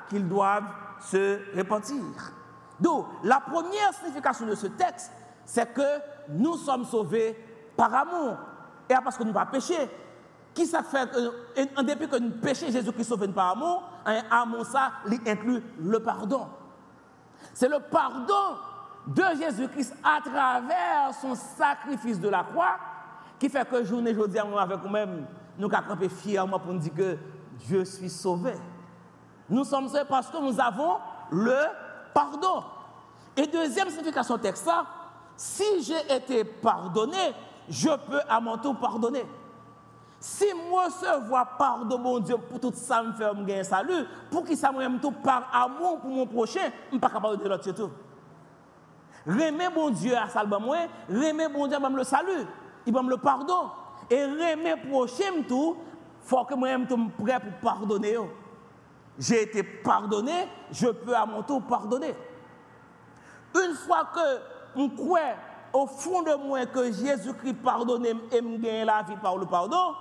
qu'ils 0.10 0.28
doivent 0.28 0.64
se 1.00 1.40
repentir. 1.58 2.02
Donc, 2.80 3.06
la 3.24 3.40
première 3.40 3.94
signification 3.94 4.46
de 4.46 4.56
ce 4.56 4.68
texte, 4.68 5.12
c'est 5.46 5.74
que 5.74 6.00
nous 6.30 6.58
sommes 6.58 6.86
sauvés 6.86 7.38
par 7.76 7.94
amour 7.94 8.38
et 8.90 8.96
parce 9.04 9.18
que 9.18 9.24
nous 9.24 9.34
pas 9.34 9.46
péché. 9.46 9.76
Qui 10.54 10.66
ça 10.66 10.84
fait 10.84 11.10
en 11.76 11.84
dépit 11.84 12.08
que 12.08 12.18
nous 12.18 12.32
péchons, 12.32 12.68
Jésus-Christ 12.70 13.06
sauve 13.06 13.28
par 13.30 13.52
amour, 13.52 13.84
un 14.06 14.22
amour 14.30 14.66
ça 14.66 14.92
inclut 15.26 15.64
le 15.80 16.00
pardon. 16.00 16.48
C'est 17.54 17.70
le 17.70 17.80
pardon 17.80 18.58
de 19.08 19.24
Jésus-Christ 19.40 19.96
à 20.04 20.22
travers 20.22 21.14
son 21.20 21.36
sacrifice 21.36 22.20
de 22.20 22.30
la 22.30 22.44
croix 22.44 22.78
qui 23.40 23.50
fait 23.50 23.68
que 23.68 23.84
journée 23.84 24.12
aujourd'hui 24.12 24.40
avec 24.40 24.80
vous-même, 24.80 25.26
nous 25.58 25.70
camper 25.70 26.10
fièrement 26.10 26.60
pour 26.60 26.74
nous 26.74 26.80
dire 26.80 26.94
que 26.94 27.18
je 27.70 27.84
suis 27.84 28.10
sauvé. 28.10 28.54
Nous 29.50 29.64
sommes 29.64 29.88
sauvés 29.88 30.06
parce 30.08 30.30
que 30.30 30.38
nous 30.38 30.60
avons 30.60 30.98
le 31.32 31.58
pardon. 32.14 32.64
Et 33.36 33.48
deuxième 33.48 33.90
signification 33.90 34.38
texte, 34.38 34.70
si 35.36 35.82
j'ai 35.82 36.16
été 36.16 36.44
pardonné, 36.44 37.34
je 37.68 37.90
peux 37.90 38.22
à 38.30 38.40
mon 38.40 38.58
tour 38.58 38.78
pardonner. 38.78 39.26
Si 40.24 40.46
moi 40.70 40.86
je 41.02 41.28
vois 41.28 41.46
pardon, 41.46 41.98
mon 41.98 42.18
Dieu, 42.18 42.38
pour 42.38 42.58
tout 42.58 42.72
ça 42.74 43.04
me 43.04 43.12
faire 43.12 43.34
un 43.36 43.64
salut, 43.64 44.06
pour 44.32 44.46
qu'il 44.46 44.56
ça 44.56 44.72
me 44.72 44.98
tout 44.98 45.12
par 45.12 45.50
amour 45.52 46.00
pour 46.00 46.12
mon 46.12 46.26
prochain, 46.26 46.72
je 46.90 46.96
ne 46.96 47.02
pas 47.02 47.10
capable 47.10 47.44
de 47.44 47.50
l'autre 47.50 47.70
tout. 47.72 47.92
Remet 49.28 49.70
mon 49.70 49.90
Dieu 49.90 50.16
à 50.16 50.30
salve 50.30 50.58
moi, 50.62 50.78
remet 51.10 51.50
mon 51.50 51.68
Dieu 51.68 51.76
à 51.76 51.90
le 51.90 52.04
salut, 52.06 52.48
il 52.86 52.94
me 52.94 53.10
le 53.10 53.18
pardon. 53.18 53.70
Et 54.10 54.24
remet 54.24 54.78
prochain 54.78 55.44
tout, 55.46 55.76
faut 56.22 56.46
que 56.46 56.56
moi 56.56 56.70
je 56.70 56.88
sois 56.88 56.98
prêt 57.22 57.40
pour 57.42 57.72
pardonner. 57.72 58.16
J'ai 59.20 59.42
été 59.42 59.62
pardonné, 59.62 60.48
je 60.72 60.88
peux 60.88 61.18
à 61.18 61.26
mon 61.26 61.44
tour 61.44 61.62
pardonner. 61.64 62.16
Une 63.56 63.74
fois 63.74 64.08
que 64.16 64.80
je 64.80 64.88
crois 64.96 65.36
au 65.74 65.86
fond 65.86 66.22
de 66.22 66.34
moi 66.36 66.66
que 66.66 66.86
Jésus-Christ 66.94 67.56
pardonne 67.62 68.06
et 68.06 68.42
me 68.42 68.58
gagne 68.58 68.86
la 68.86 69.04
vie 69.04 69.18
par 69.18 69.36
le 69.36 69.46
pardon, 69.46 69.96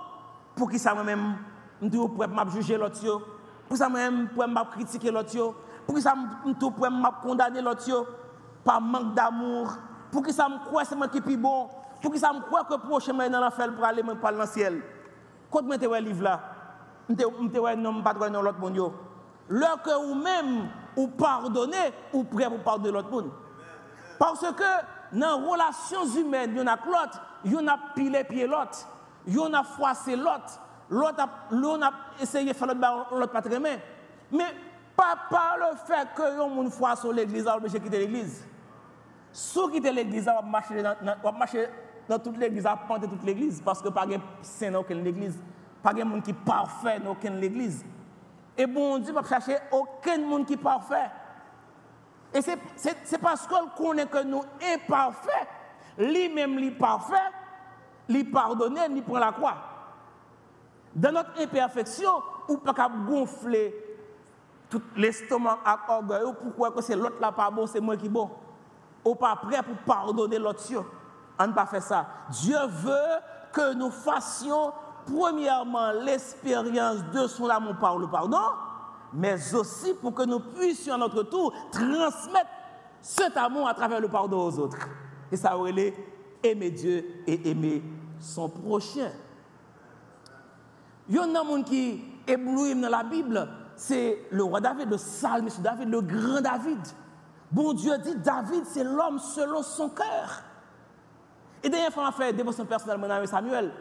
pour 0.55 0.69
qui 0.69 0.79
ça 0.79 0.93
moi-même, 0.93 1.35
je 1.81 1.89
suis 1.89 2.07
prêt 2.09 2.27
à 2.37 2.49
juger 2.49 2.77
l'autre, 2.77 3.21
pour 3.67 3.77
ça 3.77 3.89
moi-même, 3.89 4.29
pour 4.29 4.69
critiquer 4.71 5.11
l'autre, 5.11 5.55
pour 5.85 5.95
qui 5.95 6.01
ça 6.01 6.13
suis 6.45 6.71
prêt 6.71 6.87
à 6.87 7.21
condamner 7.21 7.61
l'autre, 7.61 8.07
par 8.63 8.81
manque 8.81 9.13
d'amour, 9.13 9.73
pour 10.11 10.23
qui 10.23 10.31
ça 10.31 10.47
me 10.47 10.57
croit 10.65 10.85
c'est 10.85 10.95
moi 10.95 11.07
qui 11.07 11.21
suis 11.21 11.37
bon, 11.37 11.67
pour 12.01 12.11
qui 12.11 12.19
ça 12.19 12.31
me 12.31 12.41
croit 12.41 12.63
que 12.63 12.73
le 12.73 12.79
prochain 12.79 13.13
dans 13.13 13.39
l'enfer 13.39 13.73
pour 13.73 13.83
aller 13.85 14.03
parler 14.21 14.37
dans 14.37 14.43
le 14.43 14.49
ciel. 14.49 14.81
Quand 15.51 15.59
je 15.61 15.65
me 15.65 15.99
livre 15.99 16.23
là, 16.23 16.39
je 17.09 17.13
ne 17.13 17.75
non 17.75 18.01
pas 18.01 18.13
dans 18.13 18.41
l'autre 18.41 18.59
monde. 18.59 18.91
Lorsque 19.49 19.83
que 19.83 20.07
vous 20.07 20.15
même 20.15 20.69
ou 20.95 21.07
pardonnez, 21.07 21.91
ou 22.13 22.23
prêt 22.23 22.47
pour 22.49 22.59
pardonner 22.59 22.91
l'autre 22.91 23.09
monde. 23.11 23.31
Parce 24.17 24.39
que 24.39 25.17
dans 25.17 25.41
les 25.41 25.47
relations 25.47 26.05
humaines, 26.05 26.51
il 26.53 26.59
y 26.59 26.61
en 26.61 26.67
a 26.67 26.77
l'autre, 26.77 27.21
il 27.43 27.53
y 27.53 27.57
en 27.57 27.67
a 27.67 27.77
pilé 27.93 28.23
pied 28.23 28.47
l'autre, 28.47 28.87
il 29.27 29.35
y 29.35 29.39
en 29.39 29.53
a 29.53 29.63
froissé 29.63 30.15
l'autre, 30.15 30.59
l'autre 30.89 31.83
a, 31.83 31.91
essayé 32.21 32.51
de 32.51 32.57
faire 32.57 32.67
l'autre 32.67 33.31
pas 33.31 33.41
très 33.41 33.59
Mais 33.59 33.79
pas 34.95 35.15
par 35.29 35.57
le 35.57 35.75
fait 35.77 36.07
que 36.15 36.37
yon 36.37 36.69
froisse 36.69 37.01
sur 37.01 37.13
l'église, 37.13 37.47
on 37.47 37.61
quitter 37.61 37.99
l'église. 37.99 38.45
Si 39.31 39.59
quitter 39.71 39.91
l'église, 39.91 40.27
on 40.27 40.35
va 40.35 40.41
marcher 40.41 40.83
dans, 40.83 41.31
marcher 41.33 41.67
dans 42.07 42.19
toute 42.19 42.37
l'église, 42.37 42.65
à 42.65 42.75
penter 42.75 43.07
toute 43.07 43.23
l'église, 43.23 43.61
parce 43.61 43.81
que 43.81 43.89
pas 43.89 44.05
de 44.05 44.17
saint 44.41 44.71
dans 44.71 44.81
aucune 44.81 45.05
église, 45.05 45.41
pas 45.81 45.93
de 45.93 46.03
monde 46.03 46.21
qui 46.21 46.31
est 46.31 46.45
parfait 46.45 46.99
dans 46.99 47.11
aucune 47.11 47.41
église. 47.43 47.83
Et 48.57 48.67
bon 48.67 48.99
Dieu 48.99 49.13
va 49.13 49.23
chercher 49.23 49.57
aucun 49.71 50.19
monde 50.19 50.45
qui 50.45 50.53
est 50.53 50.57
parfait. 50.57 51.09
Et 52.33 52.41
c'est 52.41 53.17
parce 53.19 53.47
qu'on 53.47 53.67
connaît 53.69 54.05
que 54.05 54.23
nous 54.23 54.43
imparfaits, 54.73 55.47
lui-même 55.97 56.57
lui 56.57 56.71
parfait, 56.71 57.15
lui 58.09 58.23
pardonner, 58.23 58.87
lui 58.89 59.01
prend 59.01 59.19
la 59.19 59.31
croix. 59.31 59.55
Dans 60.95 61.11
notre 61.11 61.41
imperfection, 61.41 62.11
ou 62.47 62.57
pas 62.57 62.73
qu'à 62.73 62.89
gonfler 62.89 63.73
tout 64.69 64.81
l'estomac 64.95 65.59
à 65.65 65.79
orgueil, 65.95 66.23
pourquoi 66.41 66.71
que 66.71 66.81
c'est 66.81 66.95
l'autre 66.95 67.19
là 67.19 67.31
pas 67.31 67.49
bon, 67.49 67.67
c'est 67.67 67.79
moi 67.79 67.97
qui 67.97 68.09
bon. 68.09 68.29
Ou 69.05 69.15
pas 69.15 69.35
prêt 69.35 69.61
pour 69.63 69.77
pardonner 69.85 70.39
l'autre. 70.39 70.63
On 71.39 71.47
ne 71.47 71.53
pas 71.53 71.65
faire 71.65 71.81
ça. 71.81 72.05
Dieu 72.29 72.57
veut 72.67 73.19
que 73.51 73.73
nous 73.73 73.91
fassions 73.91 74.71
premièrement 75.05 75.91
l'expérience 75.91 77.03
de 77.13 77.27
son 77.27 77.49
amour 77.49 77.75
par 77.77 77.97
le 77.97 78.07
pardon, 78.07 78.37
mais 79.13 79.53
aussi 79.53 79.93
pour 79.95 80.13
que 80.13 80.23
nous 80.23 80.39
puissions 80.39 80.95
à 80.95 80.97
notre 80.97 81.23
tour 81.23 81.53
transmettre 81.71 82.49
cet 83.01 83.35
amour 83.37 83.67
à 83.67 83.73
travers 83.73 83.99
le 83.99 84.07
pardon 84.07 84.47
aux 84.47 84.59
autres. 84.59 84.77
Et 85.31 85.37
ça 85.37 85.57
aurait 85.57 85.93
aimer 86.43 86.71
Dieu 86.71 87.05
et 87.25 87.49
aimer 87.49 87.81
son 88.19 88.49
prochain. 88.49 89.11
Il 91.09 91.15
y 91.15 91.19
a 91.19 91.23
un 91.23 91.63
qui 91.63 92.03
éblouit 92.27 92.75
dans 92.75 92.89
la 92.89 93.03
Bible, 93.03 93.47
c'est 93.75 94.25
le 94.31 94.43
roi 94.43 94.61
David, 94.61 94.89
le 94.89 94.97
psalmiste 94.97 95.61
David, 95.61 95.89
le 95.89 96.01
grand 96.01 96.41
David. 96.41 96.79
Bon 97.51 97.73
Dieu 97.73 97.97
dit, 97.99 98.15
David, 98.15 98.65
c'est 98.65 98.83
l'homme 98.83 99.19
selon 99.19 99.61
son 99.61 99.89
cœur. 99.89 100.43
Et 101.63 101.69
fois, 101.91 102.03
on 102.03 102.07
a 102.07 102.11
fait 102.11 102.33
dévotion 102.33 102.65
personnelle 102.65 103.11
avec 103.11 103.29
Samuel. 103.29 103.71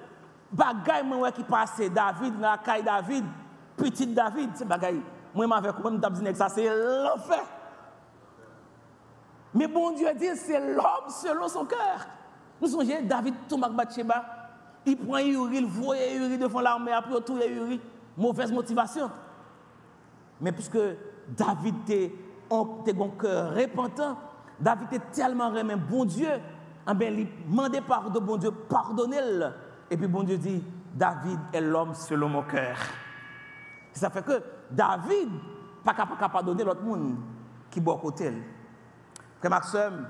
Bagay 0.52 1.02
moi 1.04 1.32
qui 1.32 1.42
passe 1.42 1.80
David, 1.80 2.38
la 2.38 2.58
caille 2.58 2.82
David, 2.82 3.24
petit 3.76 4.06
David, 4.06 4.50
c'est 4.54 4.66
bagay. 4.66 5.00
Moi, 5.34 5.46
moi, 5.46 5.62
je 5.64 5.70
que 6.30 6.34
ça, 6.34 6.48
c'est 6.48 6.68
l'enfer. 6.68 7.44
Mais 9.54 9.66
bon 9.66 9.92
Dieu 9.92 10.08
dit, 10.14 10.36
c'est 10.36 10.74
l'homme 10.74 11.08
selon 11.08 11.48
son 11.48 11.64
cœur. 11.64 12.06
Nous 12.62 12.68
songez, 12.68 13.02
David 13.02 13.34
tombe 13.48 13.64
avec 13.64 13.76
Bathsheba, 13.76 14.24
il 14.86 14.96
prend 14.96 15.18
Uri, 15.18 15.56
il 15.56 15.66
voit 15.66 15.96
Uri 15.96 16.38
devant 16.38 16.60
l'armée, 16.60 16.92
après 16.92 17.20
tout 17.20 17.36
Uri, 17.36 17.80
mauvaise 18.16 18.52
motivation. 18.52 19.10
Mais 20.40 20.52
puisque 20.52 20.78
David 21.26 21.74
était 21.82 22.14
un 22.52 23.08
cœur 23.18 23.52
repentant, 23.52 24.16
David 24.60 24.92
était 24.92 25.04
tellement 25.10 25.50
remis 25.50 25.74
bon 25.74 26.04
Dieu, 26.04 26.28
eh 26.88 26.94
bien, 26.94 27.10
il 27.10 27.26
demandait 27.48 27.80
pardon, 27.80 28.20
bon 28.20 28.36
Dieu, 28.36 28.52
pardonnez-le. 28.52 29.50
Et 29.90 29.96
puis 29.96 30.06
bon 30.06 30.22
Dieu 30.22 30.38
dit, 30.38 30.62
David 30.94 31.40
est 31.52 31.60
l'homme 31.60 31.94
selon 31.94 32.28
mon 32.28 32.42
cœur. 32.44 32.76
Ça 33.92 34.08
fait 34.08 34.24
que 34.24 34.40
David, 34.70 35.30
pas 35.82 35.94
capable 35.94 36.20
de 36.20 36.32
pardonner 36.32 36.62
l'autre 36.62 36.82
monde 36.82 37.16
qui 37.72 37.80
boit 37.80 37.98
côté. 37.98 38.32
Frère 39.40 39.50
Maxime, 39.50 40.06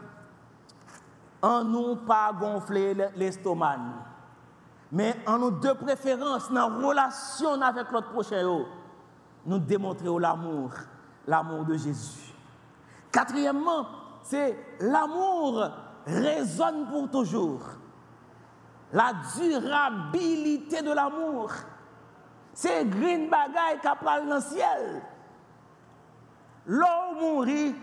en 1.42 1.64
nous 1.64 1.96
pas 1.96 2.32
gonfler 2.32 2.94
l'estomac, 3.16 3.78
mais 4.92 5.16
en 5.26 5.38
nous 5.38 5.50
de 5.50 5.72
préférence, 5.72 6.48
dans 6.50 6.68
la 6.68 6.86
relation 6.86 7.60
avec 7.60 7.90
l'autre 7.90 8.10
prochain, 8.10 8.64
nous 9.44 9.58
démontrer 9.58 10.08
l'amour, 10.20 10.70
l'amour 11.26 11.64
de 11.64 11.74
Jésus. 11.74 12.32
Quatrièmement, 13.10 13.86
c'est 14.22 14.56
l'amour 14.80 15.68
résonne 16.06 16.86
pour 16.88 17.10
toujours. 17.10 17.62
La 18.92 19.12
durabilité 19.36 20.82
de 20.82 20.92
l'amour. 20.92 21.50
C'est 22.54 22.84
green 22.84 23.30
parle 23.30 24.28
dans 24.28 24.34
le 24.34 24.40
ciel. 24.40 25.02
L'eau 26.66 27.14
mourit, 27.18 27.74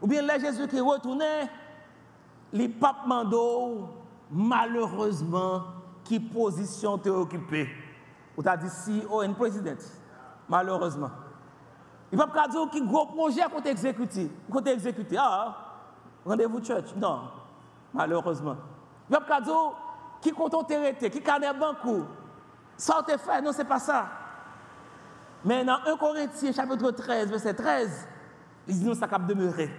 ou 0.00 0.06
bien 0.06 0.22
là 0.22 0.38
Jésus 0.38 0.66
qui 0.66 0.80
retournait, 0.80 1.48
les 2.52 2.68
papes 2.68 3.06
mando, 3.06 3.88
malheureusement, 4.30 5.62
qui 6.04 6.20
position 6.20 6.98
t'es 6.98 7.10
occupé? 7.10 7.68
Ou 8.36 8.42
t'as 8.42 8.56
dit 8.56 8.70
si, 8.70 9.02
oh, 9.10 9.22
une 9.22 9.34
présidente. 9.34 9.84
Malheureusement. 10.48 11.10
Il 12.10 12.16
ne 12.18 12.22
va 12.22 12.28
pas 12.28 12.48
dire 12.48 12.68
qui 12.70 12.80
gros 12.80 13.06
projet 13.06 13.42
qu'on 13.50 13.62
exécuté. 13.62 14.30
Qu'on. 14.50 14.62
Ah, 15.18 15.56
rendez-vous 16.24 16.64
church. 16.64 16.94
Non, 16.96 17.22
malheureusement. 17.92 18.56
Il 19.08 19.14
ne 19.14 19.18
va 19.18 19.24
pas 19.24 19.40
dire 19.40 19.72
qui 20.20 20.32
compte 20.32 20.54
arrêté, 20.54 21.10
qui 21.10 21.20
cadre 21.20 21.58
banco? 21.58 22.04
Ça 22.76 23.02
te 23.06 23.16
fait, 23.16 23.42
non, 23.42 23.52
c'est 23.52 23.64
pas 23.64 23.78
ça. 23.78 24.06
Mais 25.44 25.64
dans 25.64 25.78
1 25.86 25.96
Corinthiens, 25.96 26.52
chapitre 26.52 26.90
13, 26.90 27.30
verset 27.30 27.54
13, 27.54 28.08
il 28.66 28.78
dit 28.78 28.84
nous, 28.84 28.94
ça 28.94 29.06
cap 29.06 29.26
demeurer. 29.26 29.70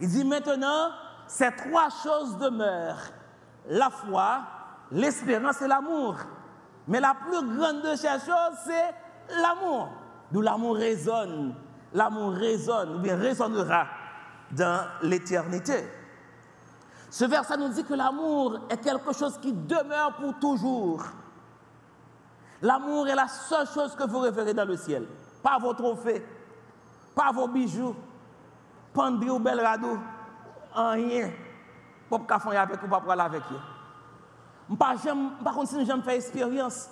Il 0.00 0.08
dit 0.08 0.24
maintenant, 0.24 0.90
ces 1.26 1.50
trois 1.56 1.88
choses 2.02 2.36
demeurent 2.38 3.10
la 3.68 3.90
foi, 3.90 4.40
l'espérance 4.90 5.62
et 5.62 5.68
l'amour. 5.68 6.16
Mais 6.86 7.00
la 7.00 7.14
plus 7.14 7.56
grande 7.56 7.82
de 7.82 7.96
ces 7.96 8.08
choses, 8.08 8.58
c'est 8.64 8.94
l'amour. 9.40 9.88
D'où 10.30 10.40
l'amour 10.40 10.76
résonne. 10.76 11.54
L'amour 11.92 12.32
résonne, 12.32 12.96
ou 12.96 12.98
bien 12.98 13.16
résonnera 13.16 13.86
dans 14.50 14.84
l'éternité. 15.02 15.84
Ce 17.08 17.24
verset 17.24 17.56
nous 17.56 17.68
dit 17.68 17.84
que 17.84 17.94
l'amour 17.94 18.58
est 18.68 18.78
quelque 18.78 19.12
chose 19.12 19.38
qui 19.38 19.52
demeure 19.52 20.16
pour 20.16 20.36
toujours. 20.40 21.04
L'amour 22.60 23.06
est 23.06 23.14
la 23.14 23.28
seule 23.28 23.68
chose 23.68 23.94
que 23.94 24.04
vous 24.04 24.18
révérez 24.18 24.52
dans 24.52 24.64
le 24.64 24.76
ciel. 24.76 25.06
Pas 25.42 25.58
vos 25.58 25.74
trophées, 25.74 26.26
pas 27.14 27.30
vos 27.30 27.46
bijoux, 27.46 27.94
pandri 28.92 29.30
ou 29.30 29.38
bel 29.38 29.60
radeau, 29.60 29.98
anye, 30.74 31.28
pop 32.10 32.26
ka 32.28 32.40
fanyan 32.42 32.68
pek 32.70 32.82
ou 32.84 32.92
pap 32.92 33.06
wala 33.08 33.28
vek 33.32 33.48
yo. 33.52 33.60
Mpa 34.68 34.94
jem, 35.02 35.28
mpa 35.40 35.54
kontinu 35.54 35.84
jem 35.86 36.02
fè 36.04 36.16
eksperyans. 36.18 36.84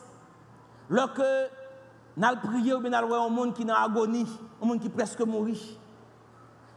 Lò 0.92 1.07
ke 1.16 1.29
nan 2.21 2.40
priye 2.42 2.75
ou 2.75 2.85
ben 2.85 2.95
al 2.95 3.09
wè 3.09 3.16
yon 3.16 3.33
moun 3.33 3.53
ki 3.57 3.66
nan 3.68 3.81
agoni, 3.81 4.27
yon 4.27 4.68
moun 4.68 4.83
ki 4.83 4.92
preske 4.92 5.27
mouri. 5.29 5.57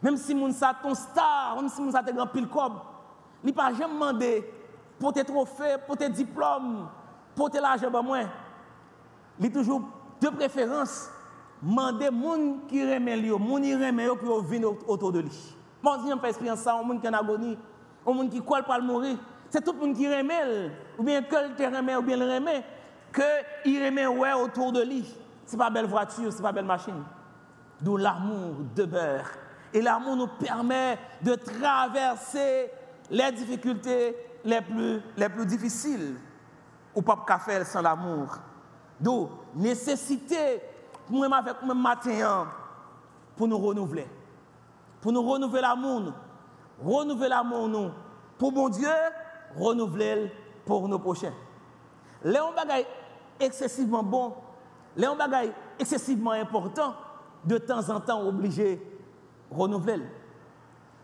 Mem 0.03 0.17
si 0.21 0.35
moun 0.37 0.53
sa 0.55 0.73
ton 0.77 0.95
star, 0.95 1.55
mem 1.57 1.69
si 1.71 1.81
moun 1.81 1.93
sa 1.95 2.03
te 2.05 2.13
gran 2.15 2.29
pil 2.31 2.47
kob, 2.51 2.77
li 3.43 3.53
pa 3.55 3.71
jem 3.75 3.95
mande 3.99 4.29
pou 4.99 5.11
te 5.15 5.25
trofe, 5.27 5.75
pou 5.87 5.99
te 5.99 6.09
diplom, 6.11 6.85
pou 7.35 7.51
te 7.51 7.61
laje 7.63 7.89
ba 7.91 8.03
mwen. 8.05 8.29
Li 9.41 9.51
toujou 9.51 9.83
de 10.21 10.31
preferans 10.31 11.05
mande 11.61 12.07
moun 12.13 12.65
ki 12.69 12.85
reme 12.87 13.17
li 13.19 13.31
yo, 13.33 13.39
moun 13.41 13.65
i 13.67 13.75
reme 13.75 14.05
yo 14.07 14.15
pou 14.19 14.31
yo 14.31 14.39
vin 14.45 14.67
oto 14.67 15.11
de 15.11 15.25
li. 15.27 15.35
Moi, 15.85 15.99
si 16.03 16.11
on 16.11 16.17
fait 16.17 16.29
expérience 16.29 16.61
ça, 16.61 16.73
un 16.73 16.81
monde 16.81 16.99
qui 16.99 17.05
est 17.05 17.09
en 17.11 17.13
agonie, 17.13 17.55
un 18.07 18.11
monde 18.11 18.31
qui 18.31 18.41
colle 18.41 18.63
le 18.67 18.81
mourir, 18.81 19.17
c'est 19.51 19.63
tout 19.63 19.71
le 19.71 19.81
monde 19.81 19.95
qui 19.95 20.07
remet, 20.07 20.71
ou 20.97 21.03
bien 21.03 21.21
que 21.21 21.35
le 21.35 21.77
remet, 21.77 21.95
ou 21.95 22.01
bien 22.01 22.17
le 22.17 22.25
remet, 22.25 22.63
que 23.11 23.21
il 23.65 23.85
remet 23.85 24.07
ouais 24.07 24.33
autour 24.33 24.71
de 24.71 24.81
lui. 24.81 25.05
C'est 25.45 25.57
pas 25.57 25.69
belle 25.69 25.85
voiture, 25.85 26.33
c'est 26.33 26.41
pas 26.41 26.51
belle 26.51 26.65
machine. 26.65 27.03
D'où 27.79 27.97
l'amour 27.97 28.55
demeure. 28.75 29.27
Et 29.71 29.79
l'amour 29.79 30.15
nous 30.15 30.27
permet 30.27 30.97
de 31.21 31.35
traverser 31.35 32.71
les 33.11 33.31
difficultés 33.33 34.15
les 34.43 34.61
plus, 34.61 35.01
les 35.15 35.29
plus 35.29 35.45
difficiles. 35.45 36.15
Ou 36.95 37.03
pas 37.03 37.23
café 37.27 37.63
sans 37.63 37.83
l'amour. 37.83 38.39
D'où 38.99 39.29
nécessité 39.53 40.63
pour 41.05 41.19
nous 41.19 41.31
avec 41.31 41.61
même 41.61 41.79
matin 41.79 42.47
pour 43.37 43.47
nous 43.47 43.59
renouveler. 43.59 44.07
Pour 45.05 45.11
nous 45.11 45.21
renouveler 45.21 45.61
l'amour. 45.61 46.13
Renouveler 46.83 47.29
l'amour 47.29 47.67
nous. 47.67 47.91
Pour 48.39 48.51
mon 48.51 48.69
Dieu, 48.69 48.89
renouveler 49.55 50.31
pour 50.65 50.87
nos 50.87 50.97
prochains. 50.97 51.31
Léon 52.23 52.53
Bagay 52.55 52.87
excessivement 53.39 54.01
bon, 54.01 54.33
Léon 54.97 55.15
Bagay 55.15 55.53
excessivement 55.77 56.31
important, 56.31 56.95
de 57.43 57.59
temps 57.59 57.87
en 57.87 57.99
temps 57.99 58.25
obligé 58.25 58.81
renouveler. 59.51 60.07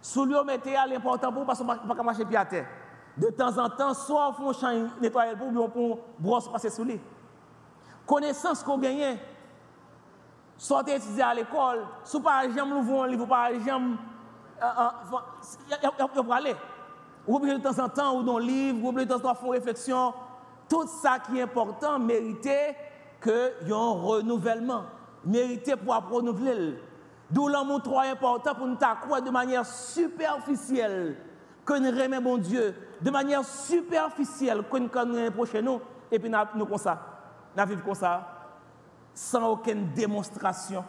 Sous 0.01 0.25
lui, 0.25 0.33
on 0.33 0.45
l'important 0.45 1.31
pour 1.31 1.45
parce 1.45 1.59
qu'on 1.59 1.65
ne 1.65 1.93
pas 1.93 2.01
marcher 2.01 2.25
pied 2.25 2.37
à 2.37 2.45
terre. 2.45 2.65
De 3.15 3.27
temps 3.27 3.55
en 3.55 3.69
temps, 3.69 3.93
soit 3.93 4.29
on 4.29 4.33
fait 4.51 4.65
un 4.65 4.71
champ 4.71 4.87
nettoyer 4.99 5.35
pour, 5.35 5.49
ou 5.49 5.69
on 5.75 5.99
brosse 6.17 6.51
passer 6.51 6.71
sous 6.71 6.85
lui. 6.85 6.99
Connaissance 8.07 8.63
qu'on 8.63 8.79
gagne, 8.79 9.19
soit 10.61 10.87
étudier 10.87 11.23
à 11.23 11.33
l'école, 11.33 11.87
soit 12.03 12.21
par 12.21 12.41
exemple, 12.41 12.75
nous 12.75 13.01
un 13.01 13.07
livre, 13.07 13.27
exemple, 13.49 13.97
il 14.59 16.23
faut 16.23 16.31
aller. 16.31 16.55
Ou 17.25 17.39
de 17.39 17.57
temps 17.57 17.83
en 17.83 17.89
temps, 17.89 18.15
ou 18.15 18.21
dans 18.21 18.37
le 18.37 18.45
livre, 18.45 18.85
ou 18.85 18.91
de 18.91 19.03
temps 19.03 19.15
en 19.15 19.19
temps, 19.19 19.33
faire 19.33 19.49
réflexion. 19.49 20.13
Tout 20.69 20.85
ça 20.85 21.17
qui 21.17 21.39
est 21.39 21.41
important 21.41 21.97
méritait 21.97 22.75
qu'il 23.23 23.31
y 23.65 23.71
ait 23.71 23.73
un 23.73 23.91
renouvellement. 23.91 24.83
Méritait 25.25 25.75
pour 25.75 25.95
renouveler. 25.95 26.79
D'où 27.31 27.47
l'amour 27.47 27.81
trop 27.81 28.01
important 28.01 28.53
pour 28.53 28.67
nous 28.67 28.77
croire 28.77 29.23
de 29.23 29.31
manière 29.31 29.65
superficielle 29.65 31.17
que 31.65 31.73
nous 31.73 31.89
remet 31.89 32.21
bon 32.21 32.37
Dieu, 32.37 32.75
de 33.01 33.09
manière 33.09 33.43
superficielle 33.43 34.61
que 34.69 34.77
nous 34.77 34.89
connaissons 34.89 35.31
prochain 35.31 35.63
nous, 35.63 35.81
et 36.11 36.19
puis 36.19 36.29
nous 36.29 36.65
comme 36.67 36.77
ça. 36.77 36.99
Nous 37.57 37.65
vivons 37.65 37.83
comme 37.83 37.95
ça, 37.95 38.40
sans 39.13 39.49
aucune 39.49 39.93
démonstration, 39.93 40.83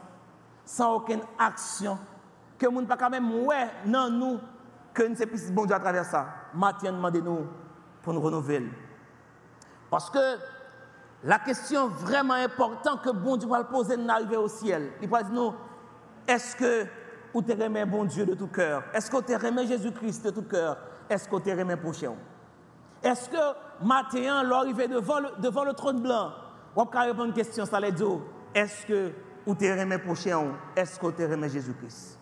sans 0.64 0.94
aucune 0.94 1.22
action, 1.38 1.98
que 2.58 2.66
nous 2.66 2.80
ne 2.80 2.87
pas 2.87 2.96
quand 2.96 3.11
même 3.11 3.30
ouais 3.44 3.68
non 3.87 4.11
nous 4.11 4.38
que 4.94 5.02
nous 5.02 5.16
sommes 5.16 5.54
bon 5.54 5.64
Dieu 5.64 5.74
à 5.74 5.80
travers 5.80 6.04
ça. 6.04 6.26
Maintenant, 6.54 6.92
demandez-nous 6.92 7.46
pour 8.02 8.12
nous 8.12 8.20
renouveler. 8.20 8.68
Parce 9.90 10.11
que 10.11 10.37
la 11.24 11.38
question 11.38 11.88
vraiment 11.88 12.35
importante 12.35 13.02
que 13.02 13.11
bon 13.11 13.37
Dieu 13.37 13.48
va 13.48 13.64
poser 13.64 13.96
nous 13.96 14.11
arriver 14.11 14.37
au 14.37 14.48
ciel, 14.48 14.92
il 15.00 15.08
va 15.08 15.22
dire 15.22 15.32
nous, 15.32 15.54
est-ce 16.26 16.56
que 16.56 16.87
vous 17.32 17.42
te 17.42 17.85
bon 17.85 18.04
Dieu 18.04 18.26
de 18.26 18.35
tout 18.35 18.48
cœur? 18.48 18.85
Est-ce 18.92 19.11
que 19.11 19.16
vous 19.16 19.22
te 19.22 19.66
Jésus-Christ 19.66 20.24
de 20.24 20.30
tout 20.30 20.42
cœur? 20.42 20.76
Est-ce 21.08 21.26
que 21.26 21.30
vous 21.30 21.40
te 21.40 21.50
remet 21.50 21.76
prochain? 21.76 22.14
Est-ce 23.02 23.28
que 23.28 23.85
matin, 23.85 24.42
l'arrivée 24.44 24.88
devant 24.88 25.20
le, 25.20 25.28
devant 25.40 25.64
le 25.64 25.72
trône 25.72 26.00
blanc, 26.00 26.30
on 26.74 26.87
peut 26.87 26.98
répondre 26.98 27.22
à 27.22 27.26
une 27.26 27.32
question, 27.32 27.64
ça 27.66 27.80
les 27.80 27.92
dire, 27.92 28.20
est-ce 28.54 28.87
que 28.87 29.12
vous 29.46 29.54
te 29.54 29.64
remet 29.64 29.98
prochain? 29.98 30.52
Est-ce 30.76 30.98
que 30.98 31.11
te 31.11 31.22
remet 31.22 31.48
Jésus-Christ? 31.48 32.18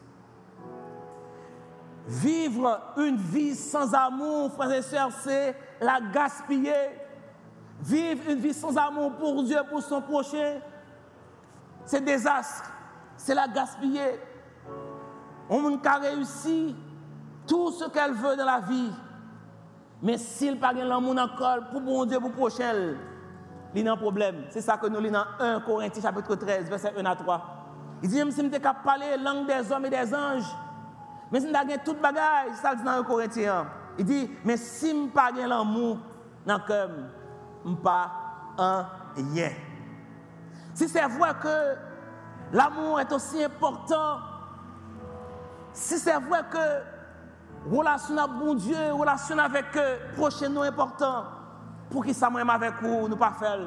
Vivre 2.06 2.80
une 2.96 3.16
vie 3.16 3.54
sans 3.54 3.94
amour, 3.94 4.52
frères 4.52 4.72
et 4.72 4.82
sœurs, 4.82 5.12
c'est 5.22 5.54
la 5.80 6.00
gaspiller. 6.12 6.90
Vivre 7.82 8.30
une 8.30 8.38
vie 8.38 8.54
sans 8.54 8.76
amour 8.76 9.12
pour 9.16 9.42
Dieu, 9.44 9.58
pour 9.68 9.82
son 9.82 10.02
prochain, 10.02 10.60
c'est 11.84 12.04
désastre 12.04 12.70
c'est 13.20 13.34
la 13.34 13.46
gaspiller. 13.48 14.18
On 15.48 15.78
a 15.78 15.98
réussi 15.98 16.74
tout 17.46 17.70
ce 17.72 17.88
qu'elle 17.90 18.12
veut 18.12 18.36
dans 18.36 18.46
la 18.46 18.60
vie. 18.60 18.90
Mais 20.02 20.16
s'il 20.16 20.54
n'a 20.54 20.60
pas 20.60 20.72
l'amour 20.72 21.18
encore 21.18 21.68
pour 21.70 21.82
bon 21.82 22.06
Dieu, 22.06 22.18
pour 22.18 22.32
prochain, 22.32 22.72
a 23.74 23.92
un 23.92 23.96
problème. 23.96 24.44
C'est 24.50 24.60
ça 24.60 24.76
que 24.76 24.86
nous 24.86 25.00
lisons 25.00 25.12
dans 25.12 25.44
1 25.44 25.60
Corinthiens 25.60 26.02
chapitre 26.02 26.34
13, 26.34 26.68
verset 26.68 26.92
1 26.96 27.04
à 27.04 27.16
3. 27.16 27.42
Il 28.02 28.08
dit, 28.08 28.16
si 28.32 28.42
je 28.42 28.48
capable 28.48 28.78
de 28.78 28.84
parler 28.84 29.16
langue 29.22 29.46
des 29.46 29.72
hommes 29.72 29.84
et 29.86 29.90
des 29.90 30.14
anges, 30.14 30.56
mais 31.30 31.40
si 31.40 31.46
je 31.46 31.52
n'ai 31.52 31.78
tout 31.78 31.94
bagage, 31.94 32.52
ça 32.60 32.74
dit 32.74 32.82
dans 32.82 32.92
1 32.92 33.02
Corinthiens. 33.04 33.66
Il 33.98 34.04
dit, 34.04 34.30
mais 34.44 34.56
si 34.56 34.90
je 34.90 34.94
n'ai 34.94 35.08
pas 35.08 35.30
l'amour 35.30 35.98
dans 36.46 36.58
le 36.58 36.66
cœur, 36.66 36.90
je 37.64 37.74
pas 37.74 38.10
un 38.58 38.86
rien. 39.16 39.50
Si 40.74 40.88
c'est 40.88 41.06
vrai 41.06 41.32
que 41.42 41.76
L'amour 42.52 43.00
est 43.00 43.12
aussi 43.12 43.42
important. 43.44 44.18
Si 45.72 45.98
c'est 45.98 46.18
vrai 46.18 46.40
que 46.50 47.70
relation 47.72 48.16
avec 48.18 48.36
bon 48.38 48.54
Dieu, 48.54 48.92
relation 48.92 49.38
avec 49.38 49.66
eux, 49.76 49.98
prochain 50.16 50.54
important, 50.56 51.24
pour 51.90 52.04
que 52.04 52.12
ça 52.12 52.30
même 52.30 52.48
avec 52.48 52.74
vous, 52.80 53.08
nous 53.08 53.16
pas 53.16 53.32
faire. 53.32 53.58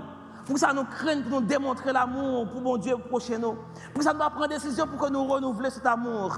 Pour 0.45 0.57
ça 0.57 0.73
nous 0.73 0.85
craigne, 0.85 1.23
pour 1.23 1.41
nous 1.41 1.47
démontrer 1.47 1.93
l'amour 1.93 2.49
pour 2.49 2.61
bon 2.61 2.77
Dieu, 2.77 2.97
prochain 2.97 3.37
nous. 3.37 3.55
Pour 3.93 4.03
ça 4.03 4.13
nous 4.13 4.19
prendre 4.19 4.47
décision 4.47 4.87
pour 4.87 4.99
que 4.99 5.11
nous 5.11 5.25
renouveler 5.25 5.69
cet 5.69 5.85
amour. 5.85 6.37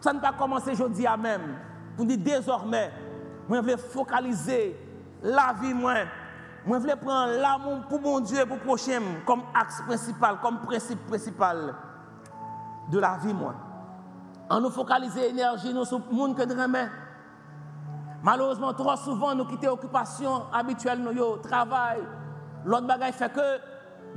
Ça 0.00 0.12
ne 0.12 0.20
pas 0.20 0.32
commencer 0.32 0.72
aujourd'hui 0.72 1.06
à 1.06 1.16
même. 1.16 1.56
Pour 1.96 2.06
dire 2.06 2.18
désormais, 2.18 2.90
moi 3.48 3.58
je 3.62 3.70
veux 3.70 3.76
focaliser 3.76 4.76
la 5.22 5.54
vie 5.60 5.74
moi. 5.74 5.94
Moi 6.64 6.78
je 6.80 6.86
veux 6.86 6.96
prendre 6.96 7.32
l'amour 7.32 7.82
pour 7.88 8.00
mon 8.00 8.20
Dieu, 8.20 8.46
pour 8.46 8.58
prochain, 8.58 9.00
comme 9.26 9.42
axe 9.54 9.82
principal, 9.82 10.38
comme 10.40 10.60
principe 10.60 11.06
principal 11.06 11.74
de 12.90 12.98
la 12.98 13.18
vie, 13.18 13.34
moi. 13.34 13.54
En 14.48 14.60
nous 14.60 14.70
focaliser 14.70 15.28
l'énergie 15.28 15.72
sur 15.84 15.98
le 16.10 16.14
monde 16.14 16.36
que 16.36 16.44
nous 16.44 16.60
remet. 16.60 16.88
Malheureusement, 18.22 18.72
trop 18.72 18.96
souvent, 18.96 19.34
nous 19.34 19.44
quittons 19.44 19.70
l'occupation 19.70 20.42
habituelle, 20.52 21.00
nous 21.00 21.36
travail. 21.38 21.98
L'autre 22.64 22.86
bagaille 22.86 23.12
fait 23.12 23.32
que 23.32 23.40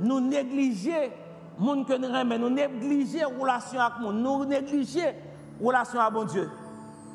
nous 0.00 0.20
négligeons 0.20 1.10
le 1.58 1.64
monde 1.64 1.86
que 1.86 1.94
nous 1.94 2.06
remet, 2.06 2.38
nous 2.38 2.50
négligeons 2.50 3.18
la 3.18 3.40
relation 3.40 3.80
avec 3.80 3.98
monde, 4.00 4.16
nous 4.16 4.44
négligeons 4.44 5.12
la 5.60 5.66
relation 5.66 6.00
avec 6.00 6.14
bon 6.14 6.24
Dieu. 6.24 6.50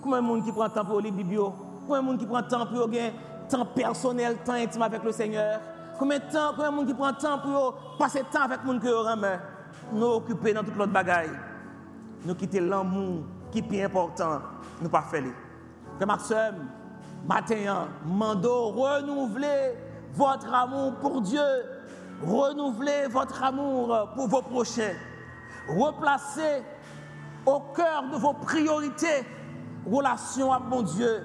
Comment 0.02 0.16
un 0.18 0.22
monde 0.22 0.44
qui 0.44 0.52
prend 0.52 0.68
temps 0.68 0.84
pour 0.84 1.00
lire 1.00 1.14
la 1.16 1.24
Bible, 1.24 1.42
combien 1.88 2.02
de 2.02 2.06
monde 2.08 2.18
qui 2.18 2.26
prend 2.26 2.44
temps 2.44 2.66
pour 2.66 2.90
gagner 2.90 3.14
temps 3.48 3.66
personnel, 3.66 4.38
temps 4.44 4.54
intime 4.54 4.82
avec 4.82 5.04
le 5.04 5.12
Seigneur? 5.14 5.62
Combien 5.98 6.18
de 6.18 6.24
temps, 6.24 6.52
combien 6.56 6.72
de 6.72 6.76
monde 6.76 6.88
qui 6.88 6.94
prend 6.94 7.14
temps 7.14 7.40
pour 7.40 7.96
passer 7.98 8.24
temps 8.32 8.42
avec 8.42 8.60
le 8.64 8.68
monde 8.68 8.82
que 8.82 8.88
vous 8.88 9.98
Nous 9.98 10.06
occuper 10.06 10.54
dans 10.54 10.64
toute 10.64 10.76
l'autre 10.76 10.92
bagaille. 10.92 11.30
Nous 12.26 12.36
quitter 12.36 12.60
l'amour 12.60 13.24
qui 13.50 13.60
est 13.60 13.62
plus 13.62 13.82
important, 13.82 14.40
nous 14.82 14.90
pas 14.90 15.04
faire. 15.04 15.24
Matin, 17.28 17.88
mando, 18.06 18.70
renouveler 18.70 19.76
votre 20.14 20.54
amour 20.54 20.96
pour 20.96 21.22
Dieu, 21.22 21.42
renouveler 22.22 23.08
votre 23.10 23.44
amour 23.44 24.10
pour 24.16 24.28
vos 24.28 24.42
prochains, 24.42 24.94
replacer 25.68 26.64
au 27.46 27.60
cœur 27.76 28.04
de 28.12 28.18
vos 28.18 28.34
priorités 28.34 29.26
relation 29.90 30.54
à 30.54 30.60
mon 30.60 30.84
Dieu, 30.84 31.24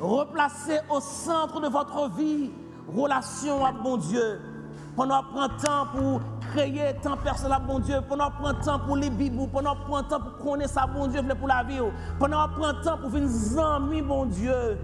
replacer 0.00 0.78
au 0.90 1.00
centre 1.00 1.60
de 1.60 1.68
votre 1.68 2.08
vie 2.10 2.50
relation 2.94 3.64
à 3.64 3.72
bon 3.72 3.96
Dieu. 3.96 4.40
Pendant 4.96 5.22
prend 5.22 5.48
temps 5.48 5.86
pour 5.94 6.20
créer 6.50 6.96
temps 7.00 7.16
personnel 7.16 7.52
à 7.52 7.58
bon 7.60 7.78
Dieu, 7.78 8.00
pendant 8.08 8.30
prend 8.30 8.54
temps 8.54 8.80
pour 8.80 8.96
les 8.96 9.10
Bibles, 9.10 9.48
pendant 9.52 9.76
prend 9.76 10.02
temps 10.02 10.20
pour 10.20 10.38
connaître 10.38 10.72
ça 10.72 10.86
bon 10.86 11.06
Dieu 11.06 11.22
pour 11.38 11.46
la 11.46 11.62
vie, 11.62 11.78
pendant 12.18 12.48
prend 12.48 12.72
temps 12.82 12.98
pour 12.98 13.10
venir 13.10 13.64
amis 13.64 14.02
bon 14.02 14.26
Dieu, 14.26 14.76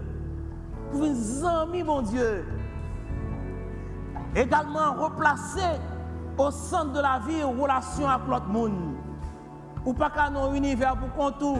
pour 0.95 1.03
venir 1.03 1.45
amis 1.45 1.83
bon 1.83 2.01
Dieu. 2.01 2.45
Également 4.35 4.93
replacer 4.93 5.79
au 6.37 6.51
centre 6.51 6.93
de 6.93 6.99
la 6.99 7.19
vie 7.27 7.43
relation 7.43 8.07
avec 8.07 8.27
l'autre 8.27 8.47
monde. 8.47 8.95
Ou 9.85 9.93
pas 9.93 10.09
qu'à 10.09 10.25
un 10.27 10.53
univers 10.53 10.95
pour 10.95 11.13
qu'on 11.13 11.59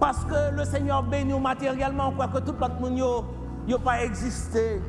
Parce 0.00 0.24
que 0.24 0.54
le 0.54 0.64
Seigneur 0.64 1.02
bénit 1.02 1.38
matériellement, 1.38 2.12
quoi 2.12 2.28
que 2.28 2.38
tout 2.38 2.54
l'autre 2.58 2.80
monde 2.80 3.24
n'a 3.68 3.78
pas 3.78 4.02
existé. 4.04 4.80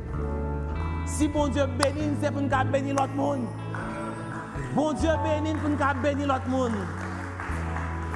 Si 1.06 1.28
bon 1.28 1.48
Dieu 1.48 1.66
bénit, 1.66 2.16
c'est 2.20 2.30
pour 2.30 2.42
nous 2.42 2.70
bénir 2.70 2.94
l'autre 2.94 3.14
monde. 3.14 3.46
Bon 4.74 4.92
Dieu 4.92 5.10
bénit 5.24 5.54
pour 5.58 5.70
nous 5.70 6.02
bénir 6.02 6.28
l'autre 6.28 6.48
monde. 6.48 6.72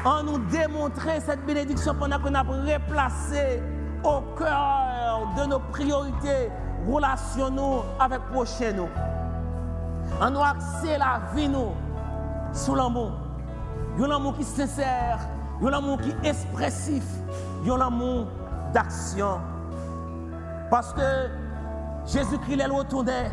En 0.05 0.23
nous 0.23 0.39
démontrer 0.39 1.21
cette 1.21 1.45
bénédiction 1.45 1.95
pendant 1.99 2.19
qu'on 2.19 2.35
a 2.35 2.43
replacé 2.43 3.61
au 4.05 4.21
cœur 4.37 5.29
de 5.37 5.45
nos 5.45 5.59
priorités, 5.59 6.51
relationnons 6.89 7.83
avec 7.99 8.21
prochain 8.33 8.73
nous. 8.73 8.89
En 10.21 10.31
nous 10.31 10.43
axer 10.43 10.99
la 10.99 11.21
vie 11.35 11.49
nous 11.49 11.73
sous 12.53 12.75
l'amour. 12.75 13.13
Un 13.99 14.11
amour 14.11 14.35
qui 14.35 14.43
est 14.43 14.45
sincère, 14.45 15.19
un 15.63 15.73
amour 15.73 15.99
qui 16.01 16.11
est 16.11 16.29
expressif, 16.29 17.05
un 17.67 17.81
amour 17.81 18.27
d'action. 18.73 19.41
Parce 20.71 20.93
que 20.93 21.29
Jésus-Christ 22.07 22.61
est 22.61 22.67
retourné, 22.67 23.31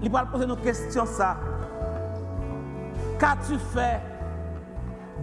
il 0.00 0.10
va 0.10 0.24
poser 0.24 0.44
une 0.44 0.56
question 0.56 1.04
ça. 1.04 1.36
Qu'as-tu 3.18 3.58
fait 3.58 4.00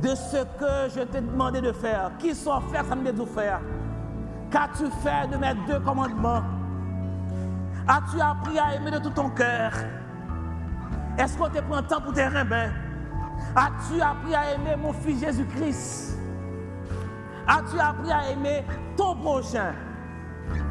de 0.02 0.10
ce 0.10 0.38
que 0.38 0.94
je 0.94 1.02
t'ai 1.02 1.22
demandé 1.22 1.62
de 1.62 1.72
faire? 1.72 2.12
Qui 2.20 2.36
sont 2.36 2.60
faire, 2.62 2.86
ça 2.86 2.96
me 2.96 3.12
dit 3.12 3.26
faire 3.26 3.62
Qu'as-tu 4.56 4.90
fait 5.04 5.28
de 5.30 5.36
mes 5.36 5.54
deux 5.68 5.82
commandements? 5.82 6.42
As-tu 7.86 8.22
appris 8.22 8.58
à 8.58 8.76
aimer 8.76 8.90
de 8.90 9.00
tout 9.00 9.10
ton 9.10 9.30
cœur? 9.32 9.74
Est-ce 11.18 11.38
qu'on 11.38 11.50
te 11.50 11.60
prend 11.60 11.82
temps 11.82 12.00
pour 12.00 12.14
tes 12.14 12.26
reins 12.26 12.46
As-tu 13.54 14.00
appris 14.00 14.34
à 14.34 14.54
aimer 14.54 14.78
mon 14.82 14.94
fils 14.94 15.20
Jésus-Christ? 15.20 16.18
As-tu 17.46 17.78
appris 17.78 18.10
à 18.10 18.30
aimer 18.32 18.64
ton 18.96 19.18
prochain? 19.18 19.74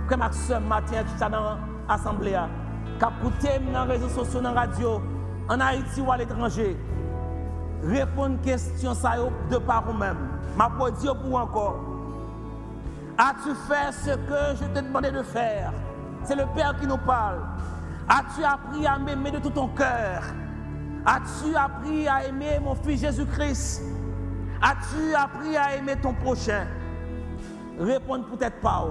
Comme 0.09 0.23
ce 0.33 0.55
matin, 0.55 1.03
tu 1.03 1.18
ça 1.18 1.29
dans 1.29 1.59
assemblée, 1.87 2.38
qui 2.99 3.70
dans 3.70 3.85
les 3.85 3.92
réseaux 3.92 4.09
sociaux, 4.09 4.40
dans 4.40 4.55
la 4.55 4.62
radio, 4.62 5.03
en 5.47 5.61
Haïti 5.61 6.01
ou 6.01 6.11
à 6.11 6.16
l'étranger, 6.16 6.75
répondre 7.83 8.38
à 8.40 8.44
question 8.44 8.94
ça 8.94 9.16
de 9.51 9.59
par 9.59 9.85
vous-même. 9.85 10.16
Ma 10.57 10.70
dire 10.90 11.14
pour 11.18 11.38
encore. 11.38 11.93
As-tu 13.16 13.55
fait 13.55 13.92
ce 13.92 14.11
que 14.11 14.57
je 14.61 14.64
t'ai 14.72 14.83
demandé 14.83 15.11
de 15.12 15.22
faire? 15.22 15.72
C'est 16.24 16.35
le 16.35 16.46
Père 16.55 16.74
qui 16.81 16.87
nous 16.87 16.98
parle. 16.98 17.40
As-tu 18.09 18.42
appris 18.44 18.87
à 18.87 18.98
m'aimer 18.98 19.31
de 19.31 19.38
tout 19.38 19.50
ton 19.50 19.68
cœur? 19.68 20.22
As-tu 21.07 21.55
appris 21.55 22.09
à 22.09 22.27
aimer 22.27 22.59
mon 22.61 22.74
fils 22.74 23.03
Jésus-Christ? 23.03 23.83
As-tu 24.61 25.14
appris 25.14 25.57
à 25.57 25.77
aimer 25.77 25.96
ton 25.96 26.12
prochain? 26.14 26.66
Répondre 27.79 28.27
peut-être 28.27 28.61
pas. 28.61 28.87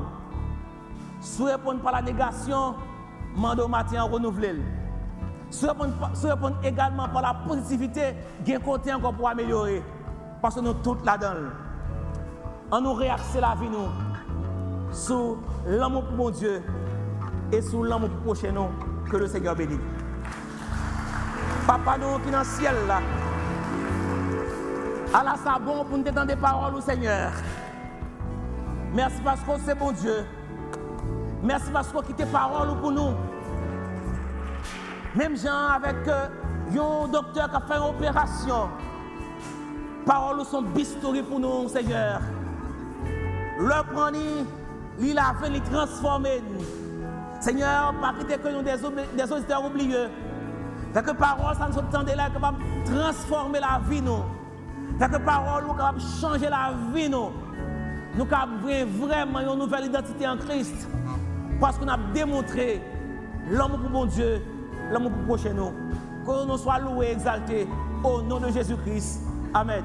Si 1.19 1.43
répondre 1.43 1.81
par 1.81 1.93
la 1.93 2.01
négation, 2.01 2.75
mando 3.36 3.67
matin 3.67 4.03
renouveler. 4.03 4.62
Si 5.49 5.65
répondre, 5.67 6.57
également 6.63 7.09
par 7.09 7.21
la 7.21 7.33
positivité, 7.45 8.15
a 8.47 8.59
côté 8.59 8.93
encore 8.93 9.13
pour 9.13 9.27
améliorer. 9.27 9.83
Parce 10.41 10.55
que 10.55 10.62
nous 10.62 10.73
toutes 10.75 11.05
là-dedans. 11.05 11.49
On 12.71 12.81
nous 12.81 12.93
réaxer 12.93 13.39
la 13.41 13.55
vie 13.55 13.69
nous 13.69 14.12
sous 14.93 15.38
l'amour 15.67 16.06
pour 16.06 16.15
mon 16.15 16.29
Dieu 16.29 16.62
et 17.51 17.62
sous 17.62 17.84
l'amour 17.84 18.10
pour 18.10 18.34
prochain 18.34 18.51
nous 18.51 18.69
que 19.10 19.17
le 19.17 19.27
Seigneur 19.27 19.56
bénit. 19.56 19.79
Papa 21.67 21.97
nous 21.97 22.19
qui 22.23 22.32
dans 22.32 22.39
le 22.39 22.45
ciel 22.45 22.75
là. 22.88 23.01
Allah 25.13 25.36
ça 25.43 25.60
bon 25.60 25.84
pour 25.86 25.97
nous 25.97 26.08
entendre 26.08 26.27
des 26.27 26.36
paroles 26.36 26.75
au 26.75 26.82
Seigneur. 26.82 27.32
Merci 28.93 29.17
parce 29.23 29.41
que 29.41 29.51
c'est 29.65 29.75
bon 29.77 29.91
Dieu. 29.91 30.25
Merci 31.41 31.71
parce 31.71 31.88
que 31.89 31.97
vous 31.97 32.13
tes 32.13 32.25
paroles 32.25 32.77
pour 32.79 32.91
nous. 32.91 33.12
Même 35.15 35.36
gens 35.36 35.69
avec 35.75 36.08
euh, 36.08 36.27
un 36.71 37.08
docteur 37.08 37.49
qui 37.49 37.56
a 37.56 37.60
fait 37.62 37.75
une 37.75 37.89
opération. 37.89 38.69
Paroles 40.06 40.43
sont 40.45 40.62
bistouri 40.62 41.21
pour 41.23 41.39
nous, 41.39 41.67
Seigneur. 41.69 42.21
Le 43.60 43.93
prendre, 43.93 44.17
il 44.99 45.17
a 45.17 45.34
fait, 45.41 45.49
il 45.53 45.62
transformer. 45.62 46.41
Seigneur, 47.39 47.93
pas 47.99 48.13
quitter 48.17 48.38
que 48.38 48.47
nous 48.47 48.62
des, 48.62 49.32
auditeurs 49.32 49.65
oublieux. 49.65 50.10
Fait 50.93 51.03
que 51.03 51.12
parole, 51.12 51.56
ça 51.56 51.67
nous 51.67 51.77
entend 51.77 52.03
là, 52.03 52.29
capable 52.29 52.60
de 52.60 52.91
transformer 52.91 53.60
la 53.60 53.82
vie, 53.89 54.01
nous. 54.01 54.23
Fait 54.99 55.10
que 55.10 55.17
parole, 55.17 55.65
nous 55.65 55.73
capable 55.73 55.99
de 55.99 56.03
changer 56.21 56.49
la 56.49 56.71
vie, 56.93 57.10
nous. 57.10 57.32
Nous 58.15 58.27
avons 58.32 59.08
vraiment 59.08 59.39
une 59.39 59.60
nouvelle 59.60 59.86
identité 59.86 60.27
en 60.27 60.38
Christ. 60.38 60.88
Parce 61.60 61.77
qu'on 61.77 61.88
a 61.88 61.97
démontré 62.13 62.82
l'amour 63.49 63.79
pour 63.79 63.89
mon 63.89 64.06
Dieu, 64.06 64.41
l'amour 64.91 65.12
pour 65.12 65.23
prochain 65.23 65.53
nous. 65.53 65.73
Que 66.25 66.45
nous 66.45 66.58
soit 66.58 66.79
loués 66.79 67.12
exaltés 67.12 67.67
au 68.03 68.21
nom 68.21 68.39
de 68.39 68.49
Jésus-Christ. 68.49 69.21
Amen. 69.53 69.84